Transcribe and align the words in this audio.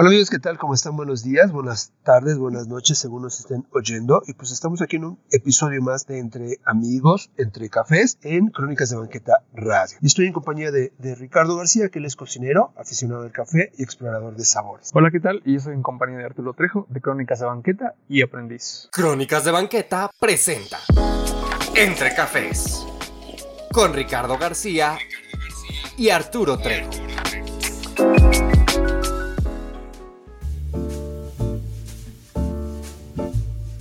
Hola 0.00 0.10
amigos, 0.10 0.30
¿qué 0.30 0.38
tal? 0.38 0.58
¿Cómo 0.58 0.74
están? 0.74 0.94
Buenos 0.96 1.24
días, 1.24 1.50
buenas 1.50 1.92
tardes, 2.04 2.38
buenas 2.38 2.68
noches, 2.68 2.98
según 2.98 3.22
nos 3.22 3.40
estén 3.40 3.66
oyendo. 3.72 4.22
Y 4.28 4.34
pues 4.34 4.52
estamos 4.52 4.80
aquí 4.80 4.94
en 4.94 5.06
un 5.06 5.18
episodio 5.32 5.82
más 5.82 6.06
de 6.06 6.20
Entre 6.20 6.60
Amigos, 6.64 7.32
Entre 7.36 7.68
Cafés, 7.68 8.16
en 8.22 8.46
Crónicas 8.46 8.90
de 8.90 8.96
Banqueta 8.96 9.42
Radio. 9.52 9.96
Y 10.00 10.06
estoy 10.06 10.26
en 10.26 10.32
compañía 10.32 10.70
de, 10.70 10.92
de 10.98 11.16
Ricardo 11.16 11.56
García, 11.56 11.88
que 11.88 11.98
él 11.98 12.04
es 12.04 12.14
cocinero, 12.14 12.72
aficionado 12.76 13.22
al 13.22 13.32
café 13.32 13.72
y 13.76 13.82
explorador 13.82 14.36
de 14.36 14.44
sabores. 14.44 14.92
Hola, 14.94 15.10
¿qué 15.10 15.18
tal? 15.18 15.42
Y 15.44 15.54
yo 15.54 15.60
soy 15.62 15.74
en 15.74 15.82
compañía 15.82 16.18
de 16.18 16.26
Arturo 16.26 16.52
Trejo, 16.52 16.86
de 16.88 17.00
Crónicas 17.00 17.40
de 17.40 17.46
Banqueta 17.46 17.96
y 18.08 18.22
Aprendiz. 18.22 18.88
Crónicas 18.92 19.44
de 19.44 19.50
Banqueta 19.50 20.12
presenta 20.20 20.78
Entre 21.74 22.14
Cafés 22.14 22.86
con 23.72 23.92
Ricardo 23.92 24.38
García 24.38 24.96
y 25.96 26.10
Arturo 26.10 26.56
Trejo. 26.56 26.90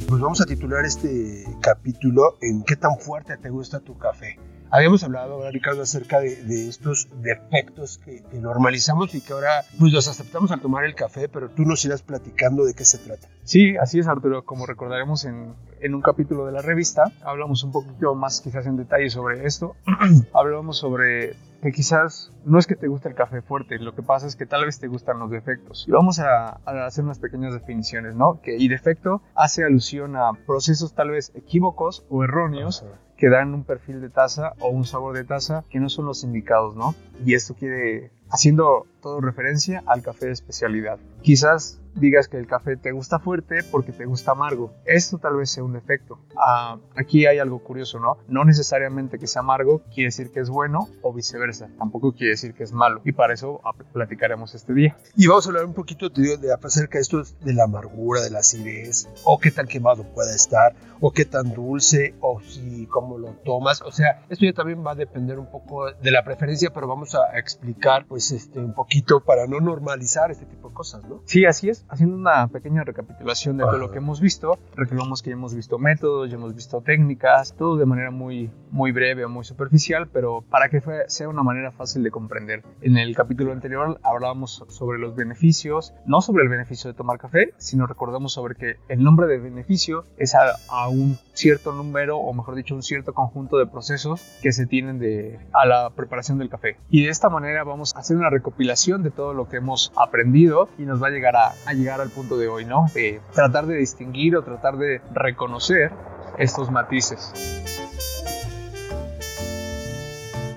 Pues 0.07 0.21
vamos 0.21 0.39
a 0.39 0.45
titular 0.45 0.85
este 0.85 1.43
capítulo 1.61 2.37
en 2.41 2.63
qué 2.63 2.77
tan 2.77 2.97
fuerte 2.97 3.35
te 3.35 3.49
gusta 3.49 3.81
tu 3.81 3.97
café. 3.97 4.39
Habíamos 4.69 5.03
hablado 5.03 5.33
ahora, 5.33 5.51
Ricardo, 5.51 5.81
acerca 5.81 6.19
de, 6.19 6.43
de 6.43 6.67
estos 6.67 7.07
defectos 7.21 7.99
que, 7.99 8.23
que, 8.23 8.37
normalizamos 8.39 9.15
y 9.15 9.21
que 9.21 9.31
ahora 9.31 9.63
pues 9.79 9.93
los 9.93 10.07
aceptamos 10.07 10.51
al 10.51 10.59
tomar 10.59 10.83
el 10.83 10.93
café, 10.93 11.29
pero 11.29 11.49
tú 11.49 11.63
nos 11.63 11.83
irás 11.85 12.01
platicando 12.01 12.65
de 12.65 12.73
qué 12.73 12.83
se 12.83 12.97
trata. 12.97 13.27
Sí, 13.43 13.77
así 13.77 13.99
es, 13.99 14.07
Arturo. 14.07 14.43
Como 14.43 14.65
recordaremos 14.65 15.23
en, 15.23 15.53
en 15.79 15.95
un 15.95 16.01
capítulo 16.01 16.45
de 16.45 16.51
la 16.51 16.61
revista, 16.61 17.11
hablamos 17.23 17.63
un 17.63 17.71
poquito 17.71 18.13
más 18.13 18.41
quizás 18.41 18.65
en 18.65 18.75
detalle 18.75 19.09
sobre 19.09 19.45
esto. 19.45 19.75
hablamos 20.33 20.77
sobre 20.77 21.35
que 21.61 21.71
quizás 21.71 22.33
no 22.45 22.59
es 22.59 22.67
que 22.67 22.75
te 22.75 22.87
guste 22.87 23.09
el 23.09 23.15
café 23.15 23.41
fuerte, 23.41 23.79
lo 23.79 23.95
que 23.95 24.03
pasa 24.03 24.27
es 24.27 24.35
que 24.35 24.45
tal 24.45 24.65
vez 24.65 24.79
te 24.79 24.87
gustan 24.87 25.17
los 25.19 25.31
defectos. 25.31 25.85
Y 25.87 25.91
vamos 25.91 26.19
a, 26.19 26.59
a, 26.65 26.85
hacer 26.85 27.05
unas 27.05 27.19
pequeñas 27.19 27.53
definiciones, 27.53 28.15
¿no? 28.15 28.41
Que 28.41 28.57
y 28.57 28.67
defecto 28.67 29.21
hace 29.33 29.63
alusión 29.63 30.17
a 30.17 30.33
procesos 30.45 30.93
tal 30.93 31.11
vez 31.11 31.31
equívocos 31.35 32.05
o 32.09 32.23
erróneos 32.23 32.83
Ajá. 32.83 33.06
Que 33.17 33.29
dan 33.29 33.53
un 33.53 33.63
perfil 33.63 33.99
de 33.99 34.09
taza 34.09 34.53
o 34.59 34.69
un 34.69 34.85
sabor 34.85 35.15
de 35.15 35.23
taza 35.23 35.65
que 35.69 35.79
no 35.79 35.89
son 35.89 36.05
los 36.05 36.23
indicados, 36.23 36.75
¿no? 36.75 36.95
Y 37.25 37.33
esto 37.33 37.55
quiere 37.55 38.11
haciendo 38.29 38.85
todo 39.01 39.21
referencia 39.21 39.83
al 39.87 40.03
café 40.03 40.27
de 40.27 40.33
especialidad. 40.33 40.99
Quizás 41.21 41.81
digas 41.99 42.27
que 42.27 42.37
el 42.37 42.47
café 42.47 42.77
te 42.77 42.91
gusta 42.91 43.19
fuerte 43.19 43.59
porque 43.71 43.91
te 43.91 44.05
gusta 44.05 44.31
amargo. 44.31 44.73
Esto 44.85 45.17
tal 45.17 45.35
vez 45.35 45.49
sea 45.49 45.63
un 45.63 45.73
defecto. 45.73 46.19
Ah, 46.35 46.77
aquí 46.95 47.25
hay 47.25 47.39
algo 47.39 47.59
curioso, 47.59 47.99
¿no? 47.99 48.17
No 48.27 48.45
necesariamente 48.45 49.19
que 49.19 49.27
sea 49.27 49.41
amargo 49.41 49.81
quiere 49.93 50.07
decir 50.07 50.31
que 50.31 50.39
es 50.39 50.49
bueno 50.49 50.87
o 51.01 51.13
viceversa. 51.13 51.69
Tampoco 51.77 52.13
quiere 52.13 52.31
decir 52.31 52.53
que 52.53 52.63
es 52.63 52.71
malo. 52.71 53.01
Y 53.03 53.11
para 53.11 53.33
eso 53.33 53.61
platicaremos 53.93 54.53
este 54.55 54.73
día. 54.73 54.97
Y 55.15 55.27
vamos 55.27 55.45
a 55.45 55.49
hablar 55.49 55.65
un 55.65 55.73
poquito 55.73 56.11
te 56.11 56.21
digo, 56.21 56.37
de 56.37 56.53
acerca 56.53 56.97
de 56.97 57.01
esto 57.01 57.23
de 57.41 57.53
la 57.53 57.63
amargura, 57.63 58.21
de 58.21 58.29
la 58.29 58.39
acidez, 58.39 59.07
o 59.23 59.39
qué 59.39 59.51
tan 59.51 59.67
quemado 59.67 60.03
pueda 60.13 60.35
estar, 60.35 60.75
o 60.99 61.11
qué 61.11 61.25
tan 61.25 61.53
dulce, 61.53 62.15
o 62.21 62.41
si 62.41 62.85
cómo 62.87 63.17
lo 63.17 63.29
tomas. 63.45 63.81
O 63.81 63.91
sea, 63.91 64.23
esto 64.29 64.45
ya 64.45 64.53
también 64.53 64.85
va 64.85 64.91
a 64.91 64.95
depender 64.95 65.39
un 65.39 65.49
poco 65.49 65.91
de 65.91 66.11
la 66.11 66.23
preferencia, 66.23 66.71
pero 66.73 66.87
vamos 66.87 67.15
a 67.15 67.37
explicar 67.37 68.05
pues 68.07 68.31
este 68.31 68.59
un 68.59 68.73
poquito 68.73 69.23
para 69.23 69.47
no 69.47 69.59
normalizar 69.59 70.31
este 70.31 70.45
tipo 70.45 70.69
de 70.69 70.73
cosas, 70.75 71.03
¿no? 71.03 71.21
Sí, 71.25 71.45
así 71.45 71.69
es 71.69 71.85
haciendo 71.89 72.15
una 72.15 72.47
pequeña 72.47 72.83
recapitulación 72.83 73.57
de 73.57 73.63
todo 73.63 73.77
lo 73.77 73.91
que 73.91 73.97
hemos 73.97 74.21
visto, 74.21 74.57
recordamos 74.75 75.21
que 75.21 75.29
ya 75.29 75.35
hemos 75.35 75.55
visto 75.55 75.77
métodos, 75.77 76.29
ya 76.29 76.35
hemos 76.35 76.55
visto 76.55 76.81
técnicas, 76.81 77.55
todo 77.57 77.77
de 77.77 77.85
manera 77.85 78.11
muy, 78.11 78.49
muy 78.71 78.91
breve 78.91 79.25
o 79.25 79.29
muy 79.29 79.43
superficial, 79.43 80.07
pero 80.07 80.43
para 80.49 80.69
que 80.69 80.81
sea 81.07 81.29
una 81.29 81.43
manera 81.43 81.71
fácil 81.71 82.03
de 82.03 82.11
comprender. 82.11 82.63
En 82.81 82.97
el 82.97 83.15
capítulo 83.15 83.51
anterior 83.51 83.99
hablábamos 84.03 84.63
sobre 84.69 84.99
los 84.99 85.15
beneficios, 85.15 85.93
no 86.05 86.21
sobre 86.21 86.43
el 86.43 86.49
beneficio 86.49 86.91
de 86.91 86.97
tomar 86.97 87.17
café, 87.17 87.53
sino 87.57 87.87
recordamos 87.87 88.33
sobre 88.33 88.55
que 88.55 88.75
el 88.89 89.03
nombre 89.03 89.27
de 89.27 89.37
beneficio 89.37 90.05
es 90.17 90.35
a, 90.35 90.55
a 90.69 90.87
un 90.89 91.17
cierto 91.33 91.71
número, 91.73 92.17
o 92.17 92.33
mejor 92.33 92.55
dicho, 92.55 92.75
un 92.75 92.83
cierto 92.83 93.13
conjunto 93.13 93.57
de 93.57 93.67
procesos 93.67 94.21
que 94.41 94.51
se 94.51 94.65
tienen 94.65 94.99
de, 94.99 95.39
a 95.53 95.65
la 95.65 95.89
preparación 95.91 96.37
del 96.37 96.49
café. 96.49 96.77
Y 96.89 97.03
de 97.03 97.09
esta 97.09 97.29
manera 97.29 97.63
vamos 97.63 97.95
a 97.95 97.99
hacer 97.99 98.17
una 98.17 98.29
recopilación 98.29 99.03
de 99.03 99.11
todo 99.11 99.33
lo 99.33 99.47
que 99.47 99.57
hemos 99.57 99.91
aprendido 99.95 100.69
y 100.77 100.83
nos 100.83 101.01
va 101.01 101.07
a 101.07 101.11
llegar 101.11 101.35
a, 101.35 101.51
a 101.65 101.73
llegar 101.77 102.01
al 102.01 102.09
punto 102.09 102.37
de 102.37 102.47
hoy, 102.47 102.65
¿no? 102.65 102.87
Tratar 103.33 103.65
de 103.67 103.75
distinguir 103.75 104.35
o 104.35 104.43
tratar 104.43 104.77
de 104.77 105.01
reconocer 105.13 105.91
estos 106.37 106.71
matices. 106.71 107.31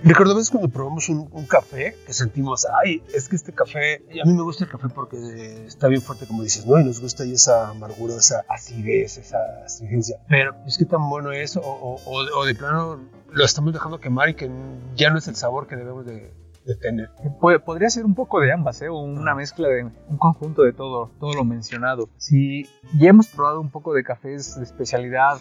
Recuerdo 0.02 0.34
veces 0.34 0.50
cuando 0.50 0.70
probamos 0.70 1.10
un, 1.10 1.28
un, 1.30 1.46
café 1.46 1.94
que 2.06 2.14
sentimos, 2.14 2.66
ay, 2.82 3.02
es 3.12 3.28
que 3.28 3.36
este 3.36 3.52
café, 3.52 4.02
a 4.22 4.26
mí 4.26 4.32
me 4.32 4.42
gusta 4.42 4.64
el 4.64 4.70
café 4.70 4.88
porque 4.88 5.66
está 5.66 5.88
bien 5.88 6.00
fuerte, 6.00 6.26
como 6.26 6.42
dices, 6.42 6.64
¿no? 6.64 6.80
Y 6.80 6.84
nos 6.84 7.00
gusta 7.00 7.26
y 7.26 7.34
esa 7.34 7.68
amargura, 7.68 8.14
esa 8.16 8.42
acidez, 8.48 9.18
esa 9.18 9.36
astringencia. 9.64 10.16
Pero 10.26 10.54
es 10.66 10.78
que 10.78 10.86
tan 10.86 11.08
bueno 11.10 11.32
es, 11.32 11.56
o, 11.56 11.60
o, 11.62 12.00
o, 12.06 12.44
de 12.46 12.54
plano 12.54 12.98
lo 13.30 13.44
estamos 13.44 13.74
dejando 13.74 14.00
quemar 14.00 14.30
y 14.30 14.34
que 14.34 14.50
ya 14.96 15.10
no 15.10 15.18
es 15.18 15.28
el 15.28 15.36
sabor 15.36 15.66
que 15.66 15.76
debemos 15.76 16.06
de, 16.06 16.32
de 16.70 16.76
tener. 16.76 17.10
Podría 17.64 17.90
ser 17.90 18.04
un 18.04 18.14
poco 18.14 18.40
de 18.40 18.52
ambas, 18.52 18.80
¿eh? 18.82 18.90
una 18.90 19.34
mezcla 19.34 19.68
de 19.68 19.84
un 19.84 20.18
conjunto 20.18 20.62
de 20.62 20.72
todo, 20.72 21.10
todo 21.18 21.34
lo 21.34 21.44
mencionado. 21.44 22.08
Si 22.16 22.64
ya 22.98 23.10
hemos 23.10 23.28
probado 23.28 23.60
un 23.60 23.70
poco 23.70 23.92
de 23.94 24.04
cafés 24.04 24.56
de 24.56 24.64
especialidad, 24.64 25.38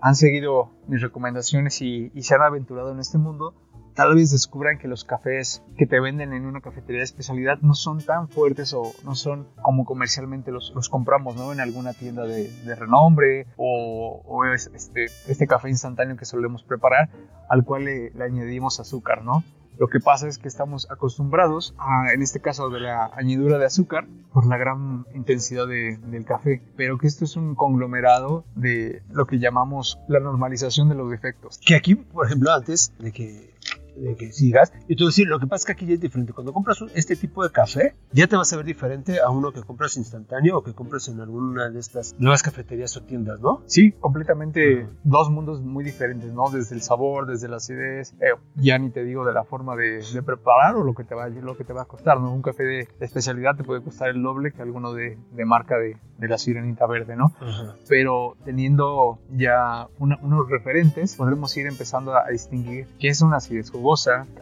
han 0.00 0.14
seguido 0.14 0.70
mis 0.86 1.02
recomendaciones 1.02 1.80
y, 1.82 2.10
y 2.14 2.22
se 2.22 2.34
han 2.34 2.42
aventurado 2.42 2.92
en 2.92 3.00
este 3.00 3.18
mundo, 3.18 3.54
tal 3.94 4.14
vez 4.14 4.30
descubran 4.30 4.78
que 4.78 4.88
los 4.88 5.04
cafés 5.04 5.62
que 5.76 5.86
te 5.86 6.00
venden 6.00 6.32
en 6.32 6.46
una 6.46 6.60
cafetería 6.60 7.00
de 7.00 7.04
especialidad 7.04 7.58
no 7.60 7.74
son 7.74 7.98
tan 7.98 8.28
fuertes 8.28 8.72
o 8.72 8.82
no 9.04 9.14
son 9.14 9.48
como 9.62 9.84
comercialmente 9.84 10.52
los, 10.52 10.72
los 10.74 10.88
compramos, 10.88 11.36
¿no? 11.36 11.52
En 11.52 11.60
alguna 11.60 11.92
tienda 11.92 12.24
de, 12.24 12.48
de 12.48 12.74
renombre 12.74 13.46
o, 13.56 14.22
o 14.24 14.44
es 14.46 14.70
este, 14.74 15.06
este 15.28 15.46
café 15.46 15.68
instantáneo 15.68 16.16
que 16.16 16.24
solemos 16.24 16.62
preparar 16.62 17.10
al 17.48 17.64
cual 17.64 17.84
le, 17.84 18.10
le 18.10 18.24
añadimos 18.24 18.80
azúcar, 18.80 19.22
¿no? 19.24 19.42
Lo 19.80 19.88
que 19.88 19.98
pasa 19.98 20.28
es 20.28 20.36
que 20.36 20.46
estamos 20.46 20.86
acostumbrados, 20.90 21.74
a, 21.78 22.12
en 22.12 22.20
este 22.20 22.38
caso 22.38 22.68
de 22.68 22.80
la 22.80 23.10
añadidura 23.14 23.56
de 23.56 23.64
azúcar, 23.64 24.06
por 24.30 24.44
la 24.44 24.58
gran 24.58 25.06
intensidad 25.14 25.66
de, 25.66 25.96
del 25.96 26.26
café, 26.26 26.60
pero 26.76 26.98
que 26.98 27.06
esto 27.06 27.24
es 27.24 27.34
un 27.34 27.54
conglomerado 27.54 28.44
de 28.54 29.00
lo 29.10 29.24
que 29.24 29.38
llamamos 29.38 29.98
la 30.06 30.20
normalización 30.20 30.90
de 30.90 30.96
los 30.96 31.10
defectos. 31.10 31.58
Que 31.64 31.76
aquí, 31.76 31.94
por 31.94 32.26
ejemplo, 32.26 32.52
antes 32.52 32.92
de 32.98 33.10
que 33.10 33.54
de 33.96 34.16
que 34.16 34.32
sigas. 34.32 34.72
Y 34.88 34.96
tú 34.96 35.06
decir, 35.06 35.26
lo 35.26 35.38
que 35.38 35.46
pasa 35.46 35.62
es 35.62 35.66
que 35.66 35.72
aquí 35.72 35.86
ya 35.86 35.94
es 35.94 36.00
diferente. 36.00 36.32
Cuando 36.32 36.52
compras 36.52 36.78
este 36.94 37.16
tipo 37.16 37.42
de 37.42 37.50
café, 37.50 37.94
ya 38.12 38.26
te 38.26 38.36
vas 38.36 38.52
a 38.52 38.56
ver 38.56 38.66
diferente 38.66 39.20
a 39.20 39.30
uno 39.30 39.52
que 39.52 39.62
compras 39.62 39.96
instantáneo 39.96 40.58
o 40.58 40.62
que 40.62 40.74
compras 40.74 41.08
en 41.08 41.20
alguna 41.20 41.70
de 41.70 41.78
estas 41.78 42.14
nuevas 42.18 42.42
cafeterías 42.42 42.96
o 42.96 43.02
tiendas, 43.02 43.40
¿no? 43.40 43.62
Sí, 43.66 43.92
completamente 43.92 44.84
uh 44.84 44.86
-huh. 44.86 44.90
dos 45.04 45.30
mundos 45.30 45.62
muy 45.62 45.84
diferentes, 45.84 46.32
¿no? 46.32 46.50
Desde 46.50 46.74
el 46.74 46.82
sabor, 46.82 47.26
desde 47.26 47.48
la 47.48 47.56
acidez, 47.56 48.14
eh, 48.20 48.34
ya 48.56 48.78
ni 48.78 48.90
te 48.90 49.04
digo 49.04 49.24
de 49.24 49.32
la 49.32 49.44
forma 49.44 49.76
de, 49.76 50.02
de, 50.12 50.22
preparar 50.22 50.76
o 50.76 50.84
lo 50.84 50.94
que 50.94 51.04
te 51.04 51.14
va, 51.14 51.28
lo 51.28 51.56
que 51.56 51.64
te 51.64 51.72
va 51.72 51.82
a 51.82 51.84
costar, 51.86 52.20
¿no? 52.20 52.32
Un 52.32 52.42
café 52.42 52.62
de, 52.62 52.88
de 52.98 53.06
especialidad 53.06 53.56
te 53.56 53.64
puede 53.64 53.82
costar 53.82 54.10
el 54.10 54.22
doble 54.22 54.52
que 54.52 54.62
alguno 54.62 54.92
de, 54.92 55.18
de 55.32 55.44
marca 55.44 55.76
de, 55.76 55.96
de, 56.18 56.28
la 56.28 56.38
sirenita 56.38 56.86
verde, 56.86 57.16
¿no? 57.16 57.26
Uh 57.40 57.44
-huh. 57.44 57.74
Pero 57.88 58.36
teniendo 58.44 59.18
ya 59.30 59.88
una, 59.98 60.18
unos 60.22 60.48
referentes, 60.48 61.16
podremos 61.16 61.56
ir 61.56 61.66
empezando 61.66 62.14
a, 62.14 62.26
a 62.26 62.30
distinguir 62.30 62.86
qué 62.98 63.08
es 63.08 63.20
una 63.22 63.36
acidez 63.36 63.70